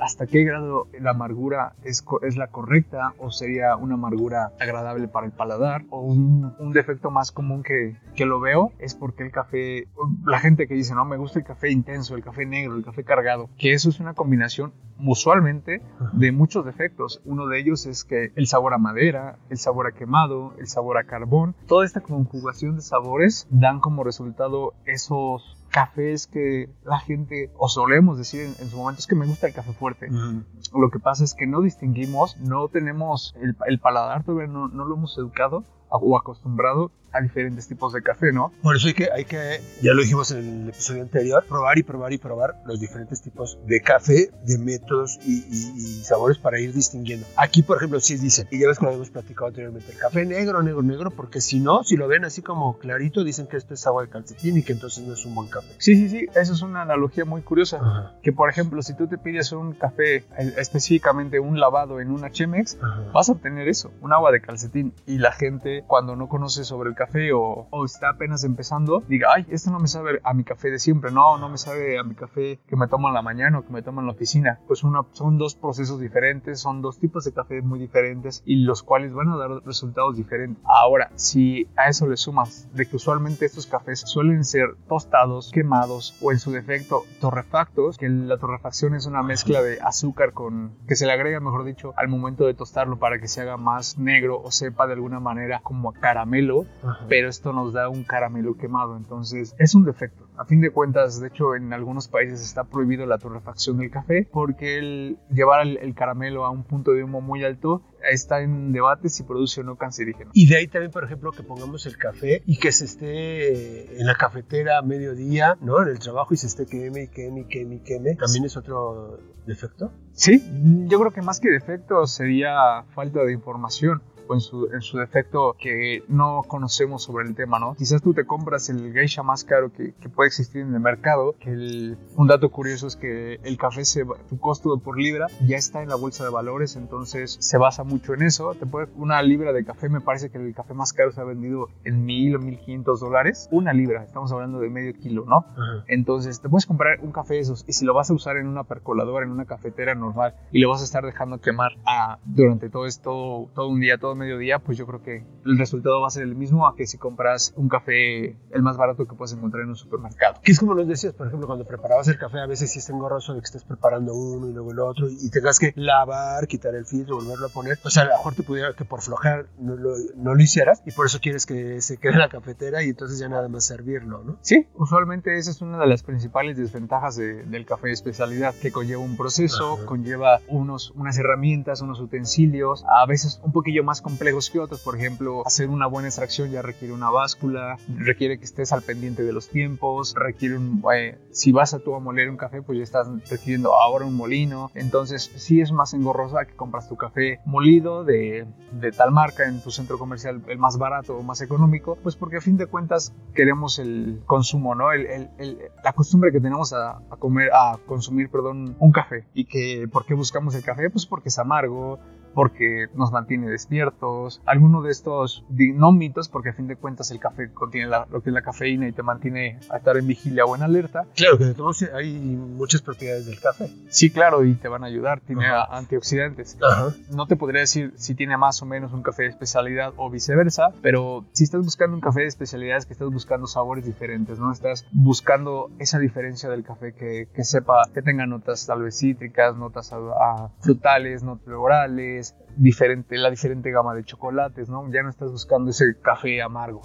hasta 0.00 0.26
qué 0.26 0.44
grado 0.44 0.86
la 1.00 1.10
amargura 1.10 1.74
es, 1.84 2.04
es, 2.22 2.36
la 2.36 2.48
correcta 2.48 3.14
o 3.18 3.30
sería 3.30 3.76
una 3.76 3.94
amargura 3.94 4.52
agradable 4.60 5.08
para 5.08 5.26
el 5.26 5.32
paladar 5.32 5.84
o 5.90 6.00
un, 6.00 6.54
un 6.58 6.72
defecto 6.72 7.10
más 7.10 7.32
común 7.32 7.62
que, 7.62 7.96
que, 8.14 8.26
lo 8.26 8.40
veo 8.40 8.72
es 8.78 8.94
porque 8.94 9.22
el 9.22 9.30
café, 9.30 9.88
la 10.24 10.40
gente 10.40 10.66
que 10.66 10.74
dice, 10.74 10.94
no, 10.94 11.04
me 11.04 11.16
gusta 11.16 11.38
el 11.38 11.44
café 11.44 11.70
intenso, 11.70 12.14
el 12.14 12.22
café 12.22 12.46
negro, 12.46 12.76
el 12.76 12.84
café 12.84 13.04
cargado, 13.04 13.48
que 13.58 13.72
eso 13.72 13.88
es 13.88 14.00
una 14.00 14.14
combinación 14.14 14.72
usualmente 15.04 15.82
de 16.12 16.32
muchos 16.32 16.64
defectos. 16.64 17.20
Uno 17.24 17.46
de 17.46 17.60
ellos 17.60 17.86
es 17.86 18.04
que 18.04 18.32
el 18.34 18.46
sabor 18.46 18.74
a 18.74 18.78
madera, 18.78 19.38
el 19.50 19.58
sabor 19.58 19.86
a 19.86 19.92
quemado, 19.92 20.54
el 20.58 20.66
sabor 20.66 20.98
a 20.98 21.04
carbón, 21.04 21.54
toda 21.66 21.84
esta 21.84 22.00
conjugación 22.00 22.76
de 22.76 22.82
sabores 22.82 23.46
dan 23.50 23.80
como 23.80 24.04
resultado 24.04 24.74
esos 24.86 25.57
cafés 25.70 26.26
que 26.26 26.68
la 26.84 26.98
gente, 26.98 27.50
o 27.56 27.68
solemos 27.68 28.18
decir 28.18 28.42
en, 28.42 28.54
en, 28.58 28.68
su 28.70 28.76
momento, 28.76 29.00
es 29.00 29.06
que 29.06 29.14
me 29.14 29.26
gusta 29.26 29.46
el 29.46 29.54
café 29.54 29.72
fuerte. 29.72 30.10
Mm. 30.10 30.44
Lo 30.74 30.90
que 30.90 30.98
pasa 30.98 31.24
es 31.24 31.34
que 31.34 31.46
no 31.46 31.60
distinguimos, 31.60 32.36
no 32.38 32.68
tenemos 32.68 33.34
el, 33.40 33.56
el 33.66 33.78
paladar, 33.78 34.24
todavía 34.24 34.46
no, 34.46 34.68
no, 34.68 34.84
lo 34.84 34.96
hemos 34.96 35.16
educado 35.18 35.64
o 35.90 36.16
acostumbrado 36.18 36.90
a 37.10 37.22
diferentes 37.22 37.66
tipos 37.66 37.94
de 37.94 38.02
café, 38.02 38.32
¿no? 38.32 38.52
Por 38.62 38.76
eso 38.76 38.88
hay 38.88 38.92
que, 38.94 39.08
hay 39.10 39.24
que, 39.24 39.62
ya 39.80 39.94
lo 39.94 40.02
dijimos 40.02 40.30
en 40.30 40.62
el 40.64 40.68
episodio 40.68 41.00
anterior, 41.02 41.42
probar 41.48 41.78
y 41.78 41.82
probar 41.82 42.12
y 42.12 42.18
probar 42.18 42.56
los 42.66 42.80
diferentes 42.80 43.22
tipos 43.22 43.58
de 43.66 43.80
café, 43.80 44.30
de 44.44 44.58
métodos 44.58 45.18
y, 45.26 45.38
y, 45.48 45.72
y 45.74 46.04
sabores 46.04 46.36
para 46.36 46.60
ir 46.60 46.74
distinguiendo. 46.74 47.26
Aquí, 47.36 47.62
por 47.62 47.78
ejemplo, 47.78 47.98
sí 48.00 48.16
dicen, 48.18 48.46
y 48.50 48.58
ya 48.60 48.68
ves 48.68 48.78
como 48.78 48.90
hemos 48.92 49.08
platicado 49.08 49.46
anteriormente, 49.46 49.90
el 49.90 49.98
café 49.98 50.26
negro, 50.26 50.62
negro, 50.62 50.82
negro, 50.82 51.10
porque 51.10 51.40
si 51.40 51.60
no, 51.60 51.82
si 51.82 51.96
lo 51.96 52.08
ven 52.08 52.26
así 52.26 52.42
como 52.42 52.78
clarito, 52.78 53.24
dicen 53.24 53.46
que 53.46 53.56
esto 53.56 53.72
es 53.72 53.86
agua 53.86 54.02
de 54.02 54.10
calcetín 54.10 54.58
y 54.58 54.62
que 54.62 54.74
entonces 54.74 55.02
no 55.06 55.14
es 55.14 55.24
un 55.24 55.34
buen 55.34 55.48
café. 55.48 55.68
Sí, 55.78 55.96
sí, 55.96 56.10
sí, 56.10 56.26
eso 56.34 56.52
es 56.52 56.60
una 56.60 56.82
analogía 56.82 57.24
muy 57.24 57.40
curiosa. 57.40 57.78
Ajá. 57.78 58.16
Que, 58.22 58.32
por 58.32 58.50
ejemplo, 58.50 58.82
si 58.82 58.92
tú 58.94 59.06
te 59.08 59.16
pides 59.16 59.50
un 59.52 59.72
café, 59.72 60.24
específicamente 60.58 61.40
un 61.40 61.58
lavado 61.58 62.00
en 62.00 62.10
una 62.10 62.30
Chemex, 62.30 62.76
Ajá. 62.82 63.10
vas 63.14 63.28
a 63.30 63.32
obtener 63.32 63.66
eso, 63.68 63.90
un 64.02 64.12
agua 64.12 64.30
de 64.30 64.40
calcetín. 64.42 64.92
Y 65.06 65.16
la 65.18 65.32
gente, 65.32 65.77
cuando 65.86 66.16
no 66.16 66.28
conoce 66.28 66.64
sobre 66.64 66.90
el 66.90 66.96
café 66.96 67.32
o, 67.32 67.66
o 67.70 67.84
está 67.84 68.10
apenas 68.10 68.44
empezando, 68.44 69.02
diga, 69.08 69.28
ay, 69.34 69.46
esto 69.50 69.70
no 69.70 69.78
me 69.78 69.88
sabe 69.88 70.20
a 70.24 70.34
mi 70.34 70.44
café 70.44 70.70
de 70.70 70.78
siempre, 70.78 71.10
no, 71.10 71.38
no 71.38 71.48
me 71.48 71.58
sabe 71.58 71.98
a 71.98 72.04
mi 72.04 72.14
café 72.14 72.58
que 72.66 72.76
me 72.76 72.88
tomo 72.88 73.08
en 73.08 73.14
la 73.14 73.22
mañana 73.22 73.58
o 73.58 73.64
que 73.64 73.72
me 73.72 73.82
tomo 73.82 74.00
en 74.00 74.06
la 74.06 74.12
oficina. 74.12 74.60
Pues 74.66 74.84
una, 74.84 75.02
son 75.12 75.38
dos 75.38 75.54
procesos 75.54 76.00
diferentes, 76.00 76.60
son 76.60 76.82
dos 76.82 76.98
tipos 76.98 77.24
de 77.24 77.32
café 77.32 77.62
muy 77.62 77.78
diferentes 77.78 78.42
y 78.44 78.56
los 78.56 78.82
cuales 78.82 79.12
van 79.12 79.28
a 79.28 79.36
dar 79.36 79.50
resultados 79.64 80.16
diferentes. 80.16 80.62
Ahora, 80.64 81.10
si 81.14 81.68
a 81.76 81.88
eso 81.88 82.06
le 82.06 82.16
sumas 82.16 82.68
de 82.74 82.86
que 82.86 82.96
usualmente 82.96 83.46
estos 83.46 83.66
cafés 83.66 84.00
suelen 84.00 84.44
ser 84.44 84.76
tostados, 84.88 85.50
quemados 85.52 86.16
o 86.22 86.32
en 86.32 86.38
su 86.38 86.52
defecto 86.52 87.04
torrefactos, 87.20 87.98
que 87.98 88.08
la 88.08 88.38
torrefacción 88.38 88.94
es 88.94 89.06
una 89.06 89.22
mezcla 89.22 89.62
de 89.62 89.80
azúcar 89.80 90.32
con 90.32 90.72
que 90.86 90.96
se 90.96 91.06
le 91.06 91.12
agrega, 91.12 91.40
mejor 91.40 91.64
dicho, 91.64 91.94
al 91.96 92.08
momento 92.08 92.46
de 92.46 92.54
tostarlo 92.54 92.98
para 92.98 93.20
que 93.20 93.28
se 93.28 93.40
haga 93.40 93.56
más 93.56 93.98
negro 93.98 94.40
o 94.40 94.50
sepa 94.50 94.86
de 94.86 94.94
alguna 94.94 95.20
manera 95.20 95.60
como 95.68 95.90
a 95.90 95.92
caramelo, 95.92 96.64
Ajá. 96.82 97.04
pero 97.10 97.28
esto 97.28 97.52
nos 97.52 97.74
da 97.74 97.90
un 97.90 98.02
caramelo 98.02 98.56
quemado, 98.56 98.96
entonces 98.96 99.54
es 99.58 99.74
un 99.74 99.84
defecto. 99.84 100.26
A 100.38 100.46
fin 100.46 100.62
de 100.62 100.70
cuentas, 100.70 101.20
de 101.20 101.28
hecho, 101.28 101.54
en 101.54 101.74
algunos 101.74 102.08
países 102.08 102.40
está 102.40 102.64
prohibido 102.64 103.04
la 103.04 103.18
torrefacción 103.18 103.76
del 103.76 103.90
café 103.90 104.26
porque 104.32 104.78
el 104.78 105.18
llevar 105.30 105.66
el, 105.66 105.76
el 105.76 105.94
caramelo 105.94 106.46
a 106.46 106.50
un 106.50 106.64
punto 106.64 106.92
de 106.92 107.04
humo 107.04 107.20
muy 107.20 107.44
alto 107.44 107.82
está 108.10 108.40
en 108.40 108.72
debate 108.72 109.10
si 109.10 109.24
produce 109.24 109.60
o 109.60 109.64
no 109.64 109.76
cancerígeno. 109.76 110.30
Y 110.32 110.48
de 110.48 110.56
ahí 110.56 110.68
también, 110.68 110.90
por 110.90 111.04
ejemplo, 111.04 111.32
que 111.32 111.42
pongamos 111.42 111.84
el 111.84 111.98
café 111.98 112.42
y 112.46 112.56
que 112.56 112.72
se 112.72 112.86
esté 112.86 114.00
en 114.00 114.06
la 114.06 114.14
cafetera 114.14 114.78
a 114.78 114.82
mediodía, 114.82 115.58
¿no? 115.60 115.82
En 115.82 115.88
el 115.88 115.98
trabajo 115.98 116.32
y 116.32 116.38
se 116.38 116.46
esté 116.46 116.64
queme 116.64 117.02
y 117.02 117.08
queme 117.08 117.40
y 117.40 117.44
queme 117.44 117.74
y 117.74 117.80
queme. 117.80 118.14
También 118.14 118.46
es 118.46 118.56
otro 118.56 119.18
defecto. 119.46 119.92
Sí, 120.12 120.42
yo 120.88 120.98
creo 120.98 121.10
que 121.10 121.20
más 121.20 121.40
que 121.40 121.50
defecto 121.50 122.06
sería 122.06 122.84
falta 122.94 123.22
de 123.24 123.32
información 123.34 124.00
o 124.28 124.34
en 124.34 124.40
su, 124.40 124.66
en 124.72 124.80
su 124.82 124.98
defecto 124.98 125.56
que 125.58 126.02
no 126.08 126.42
conocemos 126.46 127.02
sobre 127.02 127.26
el 127.26 127.34
tema, 127.34 127.58
¿no? 127.58 127.74
Quizás 127.74 128.02
tú 128.02 128.14
te 128.14 128.24
compras 128.24 128.68
el 128.68 128.92
geisha 128.92 129.22
más 129.22 129.44
caro 129.44 129.72
que, 129.72 129.94
que 130.00 130.08
puede 130.08 130.28
existir 130.28 130.62
en 130.62 130.74
el 130.74 130.80
mercado, 130.80 131.34
que 131.40 131.50
el- 131.50 131.98
un 132.16 132.26
dato 132.26 132.50
curioso 132.50 132.86
es 132.86 132.96
que 132.96 133.34
el 133.42 133.56
café, 133.56 133.84
se, 133.84 134.04
tu 134.28 134.38
costo 134.38 134.78
por 134.78 134.98
libra 134.98 135.26
ya 135.46 135.56
está 135.56 135.82
en 135.82 135.88
la 135.88 135.96
bolsa 135.96 136.24
de 136.24 136.30
valores, 136.30 136.76
entonces 136.76 137.36
se 137.40 137.58
basa 137.58 137.84
mucho 137.84 138.14
en 138.14 138.22
eso. 138.22 138.54
Te 138.54 138.66
puede, 138.66 138.88
una 138.96 139.22
libra 139.22 139.52
de 139.52 139.64
café, 139.64 139.88
me 139.88 140.00
parece 140.00 140.30
que 140.30 140.38
el 140.38 140.54
café 140.54 140.74
más 140.74 140.92
caro 140.92 141.12
se 141.12 141.20
ha 141.20 141.24
vendido 141.24 141.68
en 141.84 142.04
mil 142.04 142.36
o 142.36 142.38
mil 142.38 142.58
quinientos 142.58 143.00
dólares. 143.00 143.48
Una 143.50 143.72
libra, 143.72 144.04
estamos 144.04 144.30
hablando 144.32 144.58
de 144.60 144.68
medio 144.70 144.92
kilo, 144.94 145.24
¿no? 145.26 145.38
Ajá. 145.50 145.84
Entonces 145.88 146.40
te 146.40 146.48
puedes 146.48 146.66
comprar 146.66 147.00
un 147.00 147.12
café 147.12 147.34
de 147.34 147.40
esos 147.40 147.64
y 147.68 147.72
si 147.72 147.84
lo 147.84 147.94
vas 147.94 148.10
a 148.10 148.14
usar 148.14 148.36
en 148.36 148.46
una 148.46 148.64
percoladora, 148.64 149.24
en 149.24 149.32
una 149.32 149.44
cafetera 149.46 149.94
normal 149.94 150.34
y 150.52 150.60
lo 150.60 150.68
vas 150.70 150.80
a 150.80 150.84
estar 150.84 151.04
dejando 151.04 151.38
quemar 151.40 151.72
ah, 151.86 152.18
durante 152.24 152.68
todo 152.70 152.86
esto, 152.86 153.48
todo 153.54 153.68
un 153.68 153.80
día, 153.80 153.98
todo 153.98 154.14
mediodía, 154.18 154.58
pues 154.58 154.76
yo 154.76 154.86
creo 154.86 155.02
que 155.02 155.24
el 155.46 155.58
resultado 155.58 156.00
va 156.00 156.08
a 156.08 156.10
ser 156.10 156.24
el 156.24 156.34
mismo 156.34 156.66
a 156.66 156.76
que 156.76 156.86
si 156.86 156.98
compras 156.98 157.52
un 157.56 157.68
café 157.68 158.36
el 158.50 158.62
más 158.62 158.76
barato 158.76 159.06
que 159.06 159.14
puedes 159.14 159.32
encontrar 159.32 159.62
en 159.62 159.70
un 159.70 159.76
supermercado. 159.76 160.40
Que 160.42 160.52
es 160.52 160.58
como 160.58 160.74
nos 160.74 160.86
decías, 160.88 161.14
por 161.14 161.26
ejemplo, 161.28 161.46
cuando 161.46 161.64
preparabas 161.66 162.08
el 162.08 162.18
café, 162.18 162.40
a 162.40 162.46
veces 162.46 162.70
sí 162.72 162.78
es 162.80 162.88
engorroso 162.90 163.34
de 163.34 163.40
que 163.40 163.44
estés 163.46 163.64
preparando 163.64 164.14
uno 164.14 164.48
y 164.48 164.52
luego 164.52 164.72
el 164.72 164.80
otro 164.80 165.08
y 165.08 165.30
tengas 165.30 165.58
que 165.58 165.72
lavar, 165.76 166.46
quitar 166.46 166.74
el 166.74 166.84
filtro, 166.84 167.16
volverlo 167.16 167.46
a 167.46 167.50
poner. 167.50 167.78
O 167.84 167.90
sea, 167.90 168.02
a 168.02 168.06
lo 168.06 168.12
mejor 168.12 168.34
te 168.34 168.42
pudiera 168.42 168.74
que 168.74 168.84
por 168.84 169.00
flojar 169.00 169.46
no 169.58 169.74
lo, 169.76 169.90
no 170.16 170.34
lo 170.34 170.42
hicieras 170.42 170.82
y 170.86 170.92
por 170.92 171.06
eso 171.06 171.18
quieres 171.20 171.46
que 171.46 171.80
se 171.80 171.96
quede 171.98 172.12
en 172.12 172.18
la 172.18 172.28
cafetera 172.28 172.82
y 172.82 172.88
entonces 172.90 173.18
ya 173.18 173.28
nada 173.28 173.48
más 173.48 173.64
servirlo, 173.66 174.22
¿no? 174.24 174.38
Sí, 174.42 174.66
usualmente 174.74 175.36
esa 175.38 175.50
es 175.50 175.60
una 175.62 175.78
de 175.78 175.86
las 175.86 176.02
principales 176.02 176.56
desventajas 176.56 177.16
de- 177.16 177.44
del 177.44 177.64
café 177.66 177.88
de 177.88 177.92
especialidad, 177.94 178.54
que 178.60 178.72
conlleva 178.72 179.00
un 179.00 179.16
proceso, 179.16 179.74
Ajá. 179.74 179.86
conlleva 179.86 180.40
unos, 180.48 180.90
unas 180.96 181.16
herramientas, 181.18 181.80
unos 181.80 182.00
utensilios, 182.00 182.84
a 182.88 183.06
veces 183.06 183.40
un 183.44 183.52
poquillo 183.52 183.84
más 183.84 184.00
complejos 184.08 184.48
que 184.50 184.58
otros. 184.58 184.80
Por 184.80 184.96
ejemplo, 184.96 185.42
hacer 185.46 185.68
una 185.68 185.86
buena 185.86 186.08
extracción 186.08 186.50
ya 186.50 186.62
requiere 186.62 186.94
una 186.94 187.10
báscula, 187.10 187.76
requiere 187.88 188.38
que 188.38 188.44
estés 188.44 188.72
al 188.72 188.82
pendiente 188.82 189.22
de 189.22 189.32
los 189.32 189.48
tiempos, 189.48 190.14
requiere 190.16 190.56
un... 190.56 190.82
eh, 190.94 191.18
si 191.30 191.52
vas 191.52 191.74
a 191.74 191.78
tú 191.78 191.94
a 191.94 192.00
moler 192.00 192.30
un 192.30 192.36
café, 192.36 192.62
pues 192.62 192.78
ya 192.78 192.84
estás 192.84 193.06
requiriendo 193.30 193.74
ahora 193.74 194.06
un 194.06 194.14
molino. 194.16 194.70
Entonces, 194.74 195.30
sí 195.36 195.60
es 195.60 195.72
más 195.72 195.92
engorrosa 195.92 196.46
que 196.46 196.54
compras 196.56 196.88
tu 196.88 196.96
café 196.96 197.40
molido 197.44 198.04
de, 198.04 198.46
de 198.72 198.92
tal 198.92 199.12
marca 199.12 199.46
en 199.46 199.60
tu 199.62 199.70
centro 199.70 199.98
comercial, 199.98 200.42
el 200.48 200.58
más 200.58 200.78
barato 200.78 201.16
o 201.16 201.22
más 201.22 201.40
económico, 201.42 201.98
pues 202.02 202.16
porque 202.16 202.38
a 202.38 202.40
fin 202.40 202.56
de 202.56 202.66
cuentas 202.66 203.12
queremos 203.34 203.78
el 203.78 204.22
consumo, 204.26 204.74
¿no? 204.74 204.90
El- 204.92 205.06
el- 205.06 205.30
el- 205.38 205.58
la 205.84 205.92
costumbre 205.92 206.32
que 206.32 206.40
tenemos 206.40 206.72
a, 206.72 206.92
a 207.10 207.16
comer, 207.18 207.50
a 207.52 207.78
consumir, 207.86 208.30
perdón, 208.30 208.74
un 208.78 208.92
café. 208.92 209.26
Y 209.34 209.44
que, 209.44 209.86
¿por 209.92 210.06
qué 210.06 210.14
buscamos 210.14 210.54
el 210.54 210.62
café? 210.64 210.88
Pues 210.90 211.04
porque 211.06 211.28
es 211.28 211.38
amargo, 211.38 211.98
porque 212.38 212.86
nos 212.94 213.10
mantiene 213.10 213.48
despiertos. 213.50 214.40
Alguno 214.46 214.80
de 214.80 214.92
estos, 214.92 215.44
no 215.50 215.90
mitos, 215.90 216.28
porque 216.28 216.50
a 216.50 216.52
fin 216.52 216.68
de 216.68 216.76
cuentas 216.76 217.10
el 217.10 217.18
café 217.18 217.50
contiene 217.52 217.88
la- 217.88 218.06
lo 218.12 218.22
que 218.22 218.30
es 218.30 218.34
la 218.34 218.42
cafeína 218.42 218.86
y 218.86 218.92
te 218.92 219.02
mantiene 219.02 219.58
a 219.70 219.78
estar 219.78 219.96
en 219.96 220.06
vigilia 220.06 220.44
o 220.44 220.54
en 220.54 220.62
alerta. 220.62 221.04
Claro 221.16 221.36
que 221.36 221.52
hay 221.92 222.12
muchas 222.16 222.80
propiedades 222.82 223.26
del 223.26 223.40
café. 223.40 223.68
Sí, 223.88 224.10
claro, 224.12 224.44
y 224.44 224.54
te 224.54 224.68
van 224.68 224.84
a 224.84 224.86
ayudar, 224.86 225.18
tiene 225.18 225.46
Ajá. 225.46 225.76
antioxidantes. 225.76 226.56
Ajá. 226.62 226.94
No 227.10 227.26
te 227.26 227.34
podría 227.34 227.62
decir 227.62 227.92
si 227.96 228.14
tiene 228.14 228.36
más 228.36 228.62
o 228.62 228.66
menos 228.66 228.92
un 228.92 229.02
café 229.02 229.24
de 229.24 229.30
especialidad 229.30 229.92
o 229.96 230.08
viceversa, 230.08 230.68
pero 230.80 231.24
si 231.32 231.42
estás 231.42 231.64
buscando 231.64 231.96
un 231.96 232.00
café 232.00 232.20
de 232.20 232.26
especialidad 232.28 232.76
es 232.78 232.86
que 232.86 232.92
estás 232.92 233.10
buscando 233.10 233.48
sabores 233.48 233.84
diferentes, 233.84 234.38
¿no? 234.38 234.52
Estás 234.52 234.86
buscando 234.92 235.70
esa 235.80 235.98
diferencia 235.98 236.48
del 236.48 236.62
café 236.62 236.92
que, 236.92 237.26
que 237.34 237.42
sepa, 237.42 237.82
que 237.92 238.00
tenga 238.02 238.26
notas 238.26 238.64
tal 238.64 238.82
vez 238.82 238.96
cítricas, 238.96 239.56
notas 239.56 239.92
a- 239.92 239.96
a 239.96 240.50
frutales, 240.60 241.24
notas 241.24 241.44
florales, 241.46 242.27
diferente, 242.56 243.16
la 243.16 243.30
diferente 243.30 243.70
gama 243.70 243.94
de 243.94 244.04
chocolates, 244.04 244.68
¿no? 244.68 244.90
Ya 244.92 245.02
no 245.02 245.10
estás 245.10 245.30
buscando 245.30 245.70
ese 245.70 245.84
café 246.02 246.42
amargo. 246.42 246.82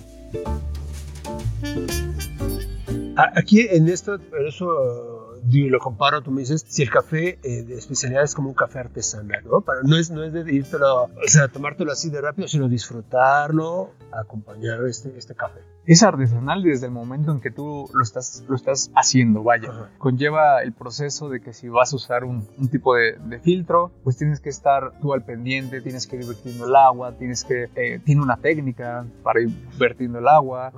Aquí 3.16 3.68
en 3.69 3.88
esto, 3.90 4.18
eso 4.48 5.24
lo 5.51 5.80
comparo, 5.80 6.22
tú 6.22 6.31
me 6.31 6.42
dices, 6.42 6.63
si 6.68 6.84
el 6.84 6.90
café 6.90 7.40
eh, 7.44 7.63
de 7.63 7.75
especialidad 7.75 8.24
es 8.24 8.34
como 8.34 8.50
un 8.50 8.56
café 8.56 8.80
artesanal, 8.80 9.44
¿no? 9.45 9.62
Para, 9.62 9.81
no, 9.84 9.98
es, 9.98 10.10
no 10.10 10.24
es 10.24 10.34
de 10.34 10.51
irtelo, 10.51 11.04
o 11.04 11.10
sea, 11.28 11.48
tomártelo 11.48 11.92
así 11.92 12.10
de 12.10 12.22
rápido, 12.22 12.48
sino 12.48 12.68
disfrutarlo, 12.68 13.92
acompañar 14.12 14.84
este, 14.86 15.16
este 15.18 15.36
café. 15.36 15.60
Es 15.85 16.01
artesanal 16.01 16.63
desde 16.63 16.85
el 16.85 16.94
momento 16.94 17.31
en 17.33 17.41
que 17.41 17.51
tú 17.51 17.89
lo 17.94 18.01
estás, 18.03 18.44
lo 18.47 18.56
estás 18.56 18.89
haciendo, 18.95 19.44
vaya. 19.44 19.69
Ajá. 19.69 19.89
Conlleva 19.97 20.62
el 20.63 20.71
proceso 20.71 21.27
de 21.27 21.41
que 21.41 21.51
si 21.51 21.68
vas 21.68 21.91
a 21.91 21.97
usar 21.97 22.24
un, 22.24 22.47
un 22.57 22.69
tipo 22.69 22.95
de, 22.95 23.18
de 23.25 23.39
filtro, 23.39 23.91
pues 24.03 24.18
tienes 24.18 24.39
que 24.39 24.47
estar 24.50 24.94
tú 25.01 25.13
al 25.13 25.24
pendiente, 25.25 25.81
tienes 25.81 26.07
que 26.07 26.15
ir 26.15 26.25
vertiendo 26.25 26.68
el 26.68 26.75
agua, 26.75 27.18
tienes 27.18 27.44
que, 27.44 27.69
eh, 27.75 28.00
tiene 28.06 28.21
una 28.21 28.38
técnica 28.38 29.06
para 29.24 29.41
ir 29.41 29.50
vertiendo 29.77 30.19
el 30.19 30.27
agua. 30.29 30.72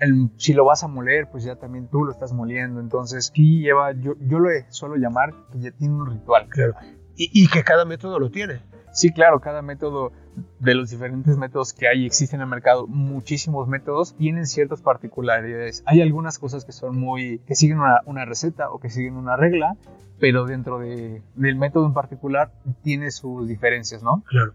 El- 0.00 0.30
si 0.36 0.54
lo 0.54 0.64
vas 0.64 0.82
a 0.84 0.88
moler, 0.88 1.28
pues 1.30 1.44
ya 1.44 1.56
también 1.56 1.88
tú 1.88 2.04
lo 2.04 2.12
estás 2.12 2.32
moliendo. 2.32 2.80
Entonces, 2.80 3.30
sí 3.34 3.60
lleva, 3.60 3.92
yo, 3.92 4.14
yo 4.20 4.38
lo 4.38 4.48
suelo 4.70 4.96
llamar 4.96 5.34
que 5.52 5.60
ya 5.60 5.70
tiene 5.72 5.94
un 5.94 6.06
ritual. 6.06 6.48
Claro. 6.48 6.74
Y, 7.14 7.30
y 7.44 7.48
que 7.48 7.62
cada 7.62 7.84
método 7.84 8.18
lo 8.18 8.30
tiene. 8.30 8.60
Sí, 8.92 9.12
claro, 9.12 9.40
cada 9.40 9.62
método 9.62 10.12
de 10.58 10.74
los 10.74 10.90
diferentes 10.90 11.36
métodos 11.36 11.72
que 11.72 11.86
hay, 11.88 12.06
existen 12.06 12.40
en 12.40 12.44
el 12.44 12.48
mercado, 12.50 12.86
muchísimos 12.86 13.68
métodos, 13.68 14.14
tienen 14.16 14.46
ciertas 14.46 14.80
particularidades. 14.82 15.82
Hay 15.86 16.00
algunas 16.02 16.38
cosas 16.38 16.64
que 16.64 16.72
son 16.72 16.98
muy, 16.98 17.38
que 17.40 17.54
siguen 17.54 17.78
una, 17.78 18.00
una 18.06 18.24
receta 18.24 18.70
o 18.70 18.78
que 18.78 18.90
siguen 18.90 19.16
una 19.16 19.36
regla, 19.36 19.76
pero 20.18 20.44
dentro 20.46 20.78
de- 20.78 21.22
del 21.34 21.56
método 21.56 21.86
en 21.86 21.94
particular 21.94 22.52
tiene 22.82 23.10
sus 23.10 23.46
diferencias, 23.48 24.02
¿no? 24.02 24.22
Claro. 24.28 24.54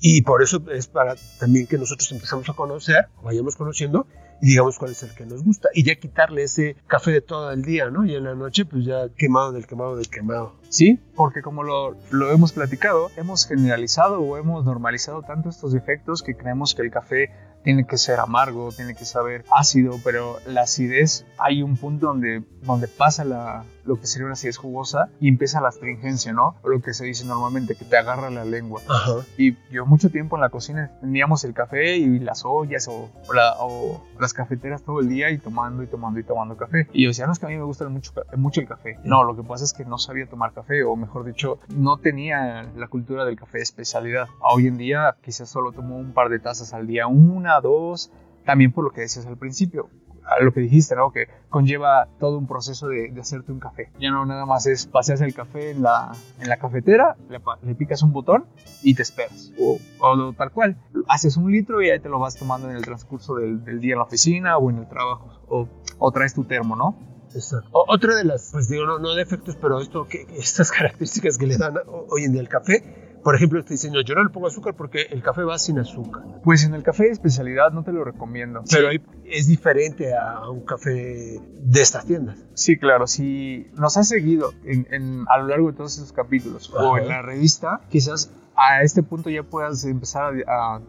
Y, 0.00 0.22
por 0.22 0.42
eso 0.42 0.62
es 0.72 0.88
para 0.88 1.14
también 1.38 1.66
que 1.66 1.78
nosotros 1.78 2.10
empezamos 2.10 2.48
a 2.48 2.52
conocer, 2.54 3.06
vayamos 3.22 3.54
conociendo, 3.54 4.06
y 4.40 4.50
digamos 4.50 4.78
cuál 4.78 4.92
es 4.92 5.02
el 5.02 5.14
que 5.14 5.26
nos 5.26 5.44
gusta. 5.44 5.68
Y 5.74 5.84
ya 5.84 5.94
quitarle 5.96 6.44
ese 6.44 6.76
café 6.86 7.10
de 7.10 7.20
todo 7.20 7.50
el 7.50 7.62
día, 7.62 7.90
¿no? 7.90 8.04
Y 8.04 8.14
en 8.14 8.24
la 8.24 8.34
noche, 8.34 8.64
pues 8.64 8.84
ya 8.84 9.08
quemado 9.16 9.52
del 9.52 9.66
quemado 9.66 9.96
del 9.96 10.08
quemado. 10.08 10.56
Sí, 10.68 11.00
porque 11.14 11.42
como 11.42 11.62
lo, 11.62 11.96
lo 12.10 12.30
hemos 12.30 12.52
platicado, 12.52 13.10
hemos 13.16 13.46
generalizado 13.46 14.20
o 14.20 14.36
hemos 14.36 14.64
normalizado 14.64 15.22
tanto 15.22 15.48
estos 15.48 15.72
defectos 15.72 16.22
que 16.22 16.36
creemos 16.36 16.74
que 16.74 16.82
el 16.82 16.90
café 16.90 17.30
tiene 17.62 17.86
que 17.86 17.98
ser 17.98 18.20
amargo, 18.20 18.70
tiene 18.74 18.94
que 18.94 19.04
saber 19.04 19.44
ácido, 19.54 19.96
pero 20.04 20.38
la 20.46 20.62
acidez 20.62 21.26
hay 21.38 21.62
un 21.62 21.76
punto 21.76 22.06
donde, 22.06 22.42
donde 22.62 22.88
pasa 22.88 23.24
la, 23.24 23.64
lo 23.84 24.00
que 24.00 24.06
sería 24.06 24.26
una 24.26 24.32
acidez 24.34 24.56
jugosa 24.56 25.08
y 25.20 25.28
empieza 25.28 25.60
la 25.60 25.68
astringencia, 25.68 26.32
¿no? 26.32 26.56
Lo 26.64 26.80
que 26.80 26.94
se 26.94 27.04
dice 27.04 27.24
normalmente, 27.24 27.74
que 27.74 27.84
te 27.84 27.96
agarra 27.96 28.30
la 28.30 28.44
lengua. 28.44 28.80
Ajá. 28.88 29.12
Y 29.36 29.56
yo 29.70 29.86
mucho 29.86 30.10
tiempo 30.10 30.36
en 30.36 30.42
la 30.42 30.48
cocina 30.50 30.90
teníamos 31.00 31.44
el 31.44 31.52
café 31.54 31.96
y 31.96 32.18
las 32.20 32.44
ollas 32.44 32.88
o, 32.88 33.10
o 33.28 33.32
la- 33.34 33.54
o 33.60 34.02
las 34.20 34.32
cafeteras 34.34 34.82
todo 34.82 35.00
el 35.00 35.08
día 35.08 35.30
y 35.30 35.38
tomando 35.38 35.82
y 35.82 35.86
tomando 35.86 36.18
y 36.20 36.24
tomando 36.24 36.56
café. 36.56 36.88
Y 36.92 37.04
yo 37.04 37.10
decía, 37.10 37.26
no, 37.26 37.32
es 37.32 37.38
que 37.38 37.46
a 37.46 37.48
mí 37.48 37.56
me 37.56 37.64
gusta 37.64 37.88
mucho, 37.88 38.12
mucho 38.36 38.60
el 38.60 38.66
café. 38.68 38.98
No, 39.04 39.24
lo 39.24 39.36
que 39.36 39.42
pasa 39.42 39.64
es 39.64 39.72
que 39.72 39.84
no 39.84 39.98
sabía 39.98 40.26
tomar 40.28 40.52
café 40.52 40.82
o 40.84 40.96
mejor 40.96 41.24
dicho, 41.24 41.58
no 41.74 41.98
tenía 41.98 42.62
la 42.76 42.88
cultura 42.88 43.24
del 43.24 43.36
café 43.38 43.58
de 43.58 43.64
especialidad. 43.64 44.26
Hoy 44.40 44.66
en 44.66 44.76
día 44.78 45.16
quizás 45.22 45.48
solo 45.48 45.72
tomo 45.72 45.96
un 45.96 46.12
par 46.12 46.28
de 46.28 46.38
tazas 46.38 46.72
al 46.74 46.86
día, 46.86 47.06
una, 47.06 47.47
dos, 47.60 48.10
también 48.44 48.72
por 48.72 48.84
lo 48.84 48.90
que 48.90 49.02
decías 49.02 49.26
al 49.26 49.36
principio. 49.36 49.88
a 50.24 50.42
Lo 50.42 50.52
que 50.52 50.60
dijiste, 50.60 50.94
¿no? 50.94 51.10
Que 51.10 51.26
conlleva 51.48 52.08
todo 52.20 52.36
un 52.38 52.46
proceso 52.46 52.88
de, 52.88 53.10
de 53.10 53.20
hacerte 53.20 53.50
un 53.52 53.60
café. 53.60 53.90
Ya 53.98 54.10
no 54.10 54.24
nada 54.26 54.44
más 54.46 54.66
es 54.66 54.86
paseas 54.86 55.20
el 55.22 55.32
café 55.34 55.70
en 55.70 55.82
la, 55.82 56.12
en 56.40 56.48
la 56.48 56.58
cafetera, 56.58 57.16
le, 57.30 57.40
le 57.62 57.74
picas 57.74 58.02
un 58.02 58.12
botón 58.12 58.44
y 58.82 58.94
te 58.94 59.02
esperas. 59.02 59.52
O, 59.58 59.78
o 60.00 60.32
tal 60.34 60.50
cual. 60.52 60.76
Haces 61.08 61.36
un 61.38 61.50
litro 61.50 61.80
y 61.82 61.88
ahí 61.90 61.98
te 62.00 62.08
lo 62.10 62.18
vas 62.18 62.36
tomando 62.36 62.68
en 62.70 62.76
el 62.76 62.84
transcurso 62.84 63.34
del, 63.36 63.64
del 63.64 63.80
día 63.80 63.92
en 63.94 63.98
la 63.98 64.04
oficina 64.04 64.58
o 64.58 64.68
en 64.70 64.78
el 64.78 64.88
trabajo. 64.88 65.30
O, 65.48 65.66
o 65.98 66.12
traes 66.12 66.34
tu 66.34 66.44
termo, 66.44 66.76
¿no? 66.76 66.96
Exacto. 67.34 67.68
Otra 67.72 68.14
de 68.14 68.24
las, 68.24 68.50
pues 68.52 68.68
digo, 68.70 68.86
no, 68.86 68.98
no 68.98 69.14
defectos, 69.14 69.56
pero 69.56 69.80
esto, 69.80 70.06
que, 70.08 70.26
estas 70.38 70.70
características 70.78 71.36
que 71.38 71.46
le 71.46 71.58
dan 71.58 71.76
ho- 71.86 72.06
hoy 72.10 72.24
en 72.24 72.32
día 72.32 72.40
al 72.40 72.48
café, 72.48 73.07
por 73.28 73.34
ejemplo, 73.34 73.62
te 73.62 73.74
dicen, 73.74 73.92
no, 73.92 74.00
yo 74.00 74.14
no 74.14 74.24
le 74.24 74.30
pongo 74.30 74.46
azúcar 74.46 74.72
porque 74.74 75.02
el 75.10 75.22
café 75.22 75.42
va 75.42 75.58
sin 75.58 75.78
azúcar. 75.78 76.22
Pues 76.42 76.64
en 76.64 76.72
el 76.72 76.82
café 76.82 77.02
de 77.04 77.10
especialidad 77.10 77.72
no 77.72 77.82
te 77.84 77.92
lo 77.92 78.02
recomiendo. 78.02 78.62
Pero 78.70 78.88
ahí 78.88 79.02
es 79.26 79.46
diferente 79.46 80.14
a 80.16 80.48
un 80.48 80.64
café 80.64 81.38
de 81.60 81.82
estas 81.82 82.06
tiendas. 82.06 82.38
Sí, 82.54 82.78
claro, 82.78 83.06
si 83.06 83.66
nos 83.74 83.98
has 83.98 84.08
seguido 84.08 84.52
en, 84.64 84.86
en- 84.90 85.24
a 85.28 85.36
lo 85.36 85.48
largo 85.48 85.70
de 85.70 85.76
todos 85.76 85.98
esos 85.98 86.10
capítulos 86.14 86.72
o 86.74 86.94
Ajá. 86.96 87.02
en 87.02 87.08
la 87.08 87.20
revista, 87.20 87.82
quizás 87.90 88.32
a 88.60 88.82
este 88.82 89.02
punto 89.02 89.30
ya 89.30 89.42
puedas 89.44 89.84
empezar 89.84 90.34
a, 90.48 90.80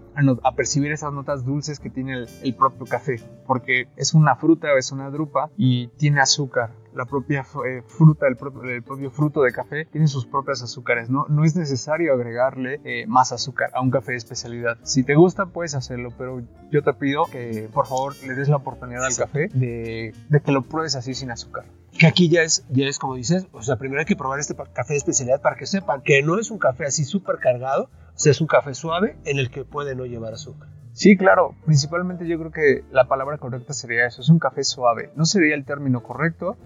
a- 0.43 0.51
percibir 0.55 0.91
esas 0.91 1.13
notas 1.13 1.45
dulces 1.45 1.79
que 1.79 1.89
tiene 1.89 2.13
el, 2.13 2.27
el 2.43 2.55
propio 2.55 2.85
café, 2.87 3.17
porque 3.45 3.87
es 3.95 4.13
una 4.13 4.35
fruta, 4.35 4.67
es 4.77 4.91
una 4.91 5.09
drupa 5.11 5.49
y 5.55 5.87
tiene 5.97 6.19
azúcar. 6.21 6.71
La 6.95 7.05
propia 7.05 7.45
eh, 7.67 7.83
fruta, 7.85 8.27
el 8.27 8.35
propio, 8.35 8.63
el 8.63 8.81
propio 8.81 9.11
fruto 9.11 9.43
de 9.43 9.51
café 9.51 9.85
tiene 9.85 10.07
sus 10.07 10.25
propias 10.25 10.63
azúcares, 10.63 11.09
¿no? 11.11 11.27
No 11.29 11.43
es 11.45 11.55
necesario 11.55 12.11
agregarle 12.13 12.81
eh, 12.83 13.05
más 13.07 13.31
azúcar 13.31 13.69
a 13.75 13.81
un 13.81 13.91
café 13.91 14.13
de 14.13 14.17
especialidad. 14.17 14.77
Si 14.83 15.03
te 15.03 15.13
gusta, 15.13 15.45
puedes 15.45 15.75
hacerlo, 15.75 16.09
pero 16.17 16.41
yo 16.71 16.81
te 16.81 16.91
pido 16.93 17.25
que 17.25 17.69
por 17.71 17.85
favor 17.85 18.13
le 18.25 18.33
des 18.33 18.49
la 18.49 18.55
oportunidad 18.55 19.05
al 19.05 19.15
café 19.15 19.49
de, 19.53 20.13
de 20.29 20.41
que 20.41 20.51
lo 20.51 20.63
pruebes 20.63 20.95
así 20.95 21.13
sin 21.13 21.29
azúcar. 21.29 21.65
Que 21.99 22.07
aquí 22.07 22.29
ya 22.29 22.41
es, 22.43 22.65
ya 22.69 22.87
es 22.87 22.97
como 22.97 23.15
dices, 23.15 23.45
o 23.51 23.61
sea, 23.61 23.75
primero 23.75 23.99
hay 23.99 24.05
que 24.05 24.15
probar 24.15 24.39
este 24.39 24.55
café 24.55 24.93
de 24.93 24.97
especialidad 24.97 25.41
para 25.41 25.57
que 25.57 25.65
sepan 25.65 26.01
que 26.01 26.23
no 26.23 26.39
es 26.39 26.49
un 26.49 26.57
café 26.57 26.85
así 26.85 27.03
súper 27.03 27.37
cargado, 27.39 27.83
o 27.83 28.17
sea, 28.19 28.31
es 28.31 28.41
un 28.41 28.47
café 28.47 28.73
suave 28.73 29.17
en 29.25 29.37
el 29.37 29.51
que 29.51 29.65
puede 29.65 29.95
no 29.95 30.05
llevar 30.05 30.33
azúcar. 30.33 30.69
Sí, 30.93 31.15
claro. 31.15 31.55
Principalmente 31.65 32.27
yo 32.27 32.37
creo 32.39 32.51
que 32.51 32.83
la 32.91 33.07
palabra 33.07 33.37
correcta 33.37 33.73
sería 33.73 34.05
eso. 34.05 34.21
Es 34.21 34.29
un 34.29 34.39
café 34.39 34.63
suave. 34.63 35.11
No 35.15 35.25
sería 35.25 35.55
el 35.55 35.63
término 35.63 36.03
correcto, 36.03 36.57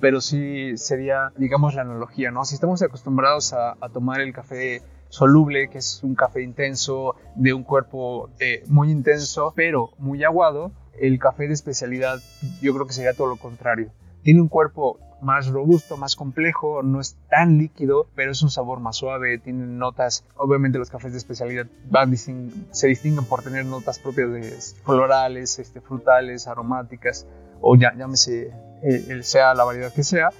pero 0.00 0.20
sí 0.20 0.76
sería, 0.76 1.30
digamos, 1.36 1.74
la 1.74 1.82
analogía, 1.82 2.30
¿no? 2.30 2.44
Si 2.44 2.54
estamos 2.54 2.82
acostumbrados 2.82 3.52
a, 3.52 3.76
a 3.80 3.88
tomar 3.90 4.20
el 4.20 4.32
café 4.32 4.82
soluble, 5.08 5.68
que 5.68 5.78
es 5.78 6.00
un 6.02 6.14
café 6.14 6.42
intenso, 6.42 7.14
de 7.36 7.52
un 7.52 7.62
cuerpo 7.62 8.30
eh, 8.40 8.64
muy 8.66 8.90
intenso, 8.90 9.52
pero 9.54 9.90
muy 9.98 10.24
aguado, 10.24 10.72
el 10.98 11.18
café 11.18 11.46
de 11.46 11.54
especialidad 11.54 12.18
yo 12.60 12.74
creo 12.74 12.86
que 12.86 12.92
sería 12.92 13.14
todo 13.14 13.28
lo 13.28 13.36
contrario. 13.36 13.92
Tiene 14.26 14.40
un 14.40 14.48
cuerpo 14.48 14.98
más 15.20 15.46
robusto, 15.46 15.96
más 15.96 16.16
complejo, 16.16 16.82
no 16.82 17.00
es 17.00 17.16
tan 17.30 17.58
líquido, 17.58 18.08
pero 18.16 18.32
es 18.32 18.42
un 18.42 18.50
sabor 18.50 18.80
más 18.80 18.96
suave, 18.96 19.38
tiene 19.38 19.64
notas, 19.66 20.24
obviamente 20.36 20.80
los 20.80 20.90
cafés 20.90 21.12
de 21.12 21.18
especialidad 21.18 21.66
van 21.88 22.12
se 22.16 22.88
distinguen 22.88 23.24
por 23.24 23.44
tener 23.44 23.66
notas 23.66 24.00
propias 24.00 24.32
de 24.32 24.52
florales, 24.82 25.60
este, 25.60 25.80
frutales, 25.80 26.48
aromáticas, 26.48 27.24
o 27.60 27.76
ya, 27.76 27.94
llámese 27.96 28.50
eh, 28.82 29.04
el 29.10 29.22
sea 29.22 29.54
la 29.54 29.62
variedad 29.62 29.92
que 29.92 30.02
sea, 30.02 30.30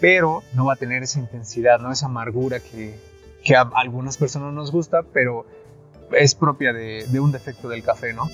pero 0.00 0.44
no 0.54 0.66
va 0.66 0.74
a 0.74 0.76
tener 0.76 1.02
esa 1.02 1.18
intensidad, 1.18 1.80
no 1.80 1.90
esa 1.90 2.06
amargura 2.06 2.60
que, 2.60 2.96
que 3.42 3.56
a 3.56 3.62
algunas 3.74 4.16
personas 4.16 4.54
nos 4.54 4.70
gusta, 4.70 5.02
pero 5.02 5.44
es 6.12 6.36
propia 6.36 6.72
de, 6.72 7.04
de 7.10 7.18
un 7.18 7.32
defecto 7.32 7.68
del 7.68 7.82
café, 7.82 8.12
¿no? 8.12 8.28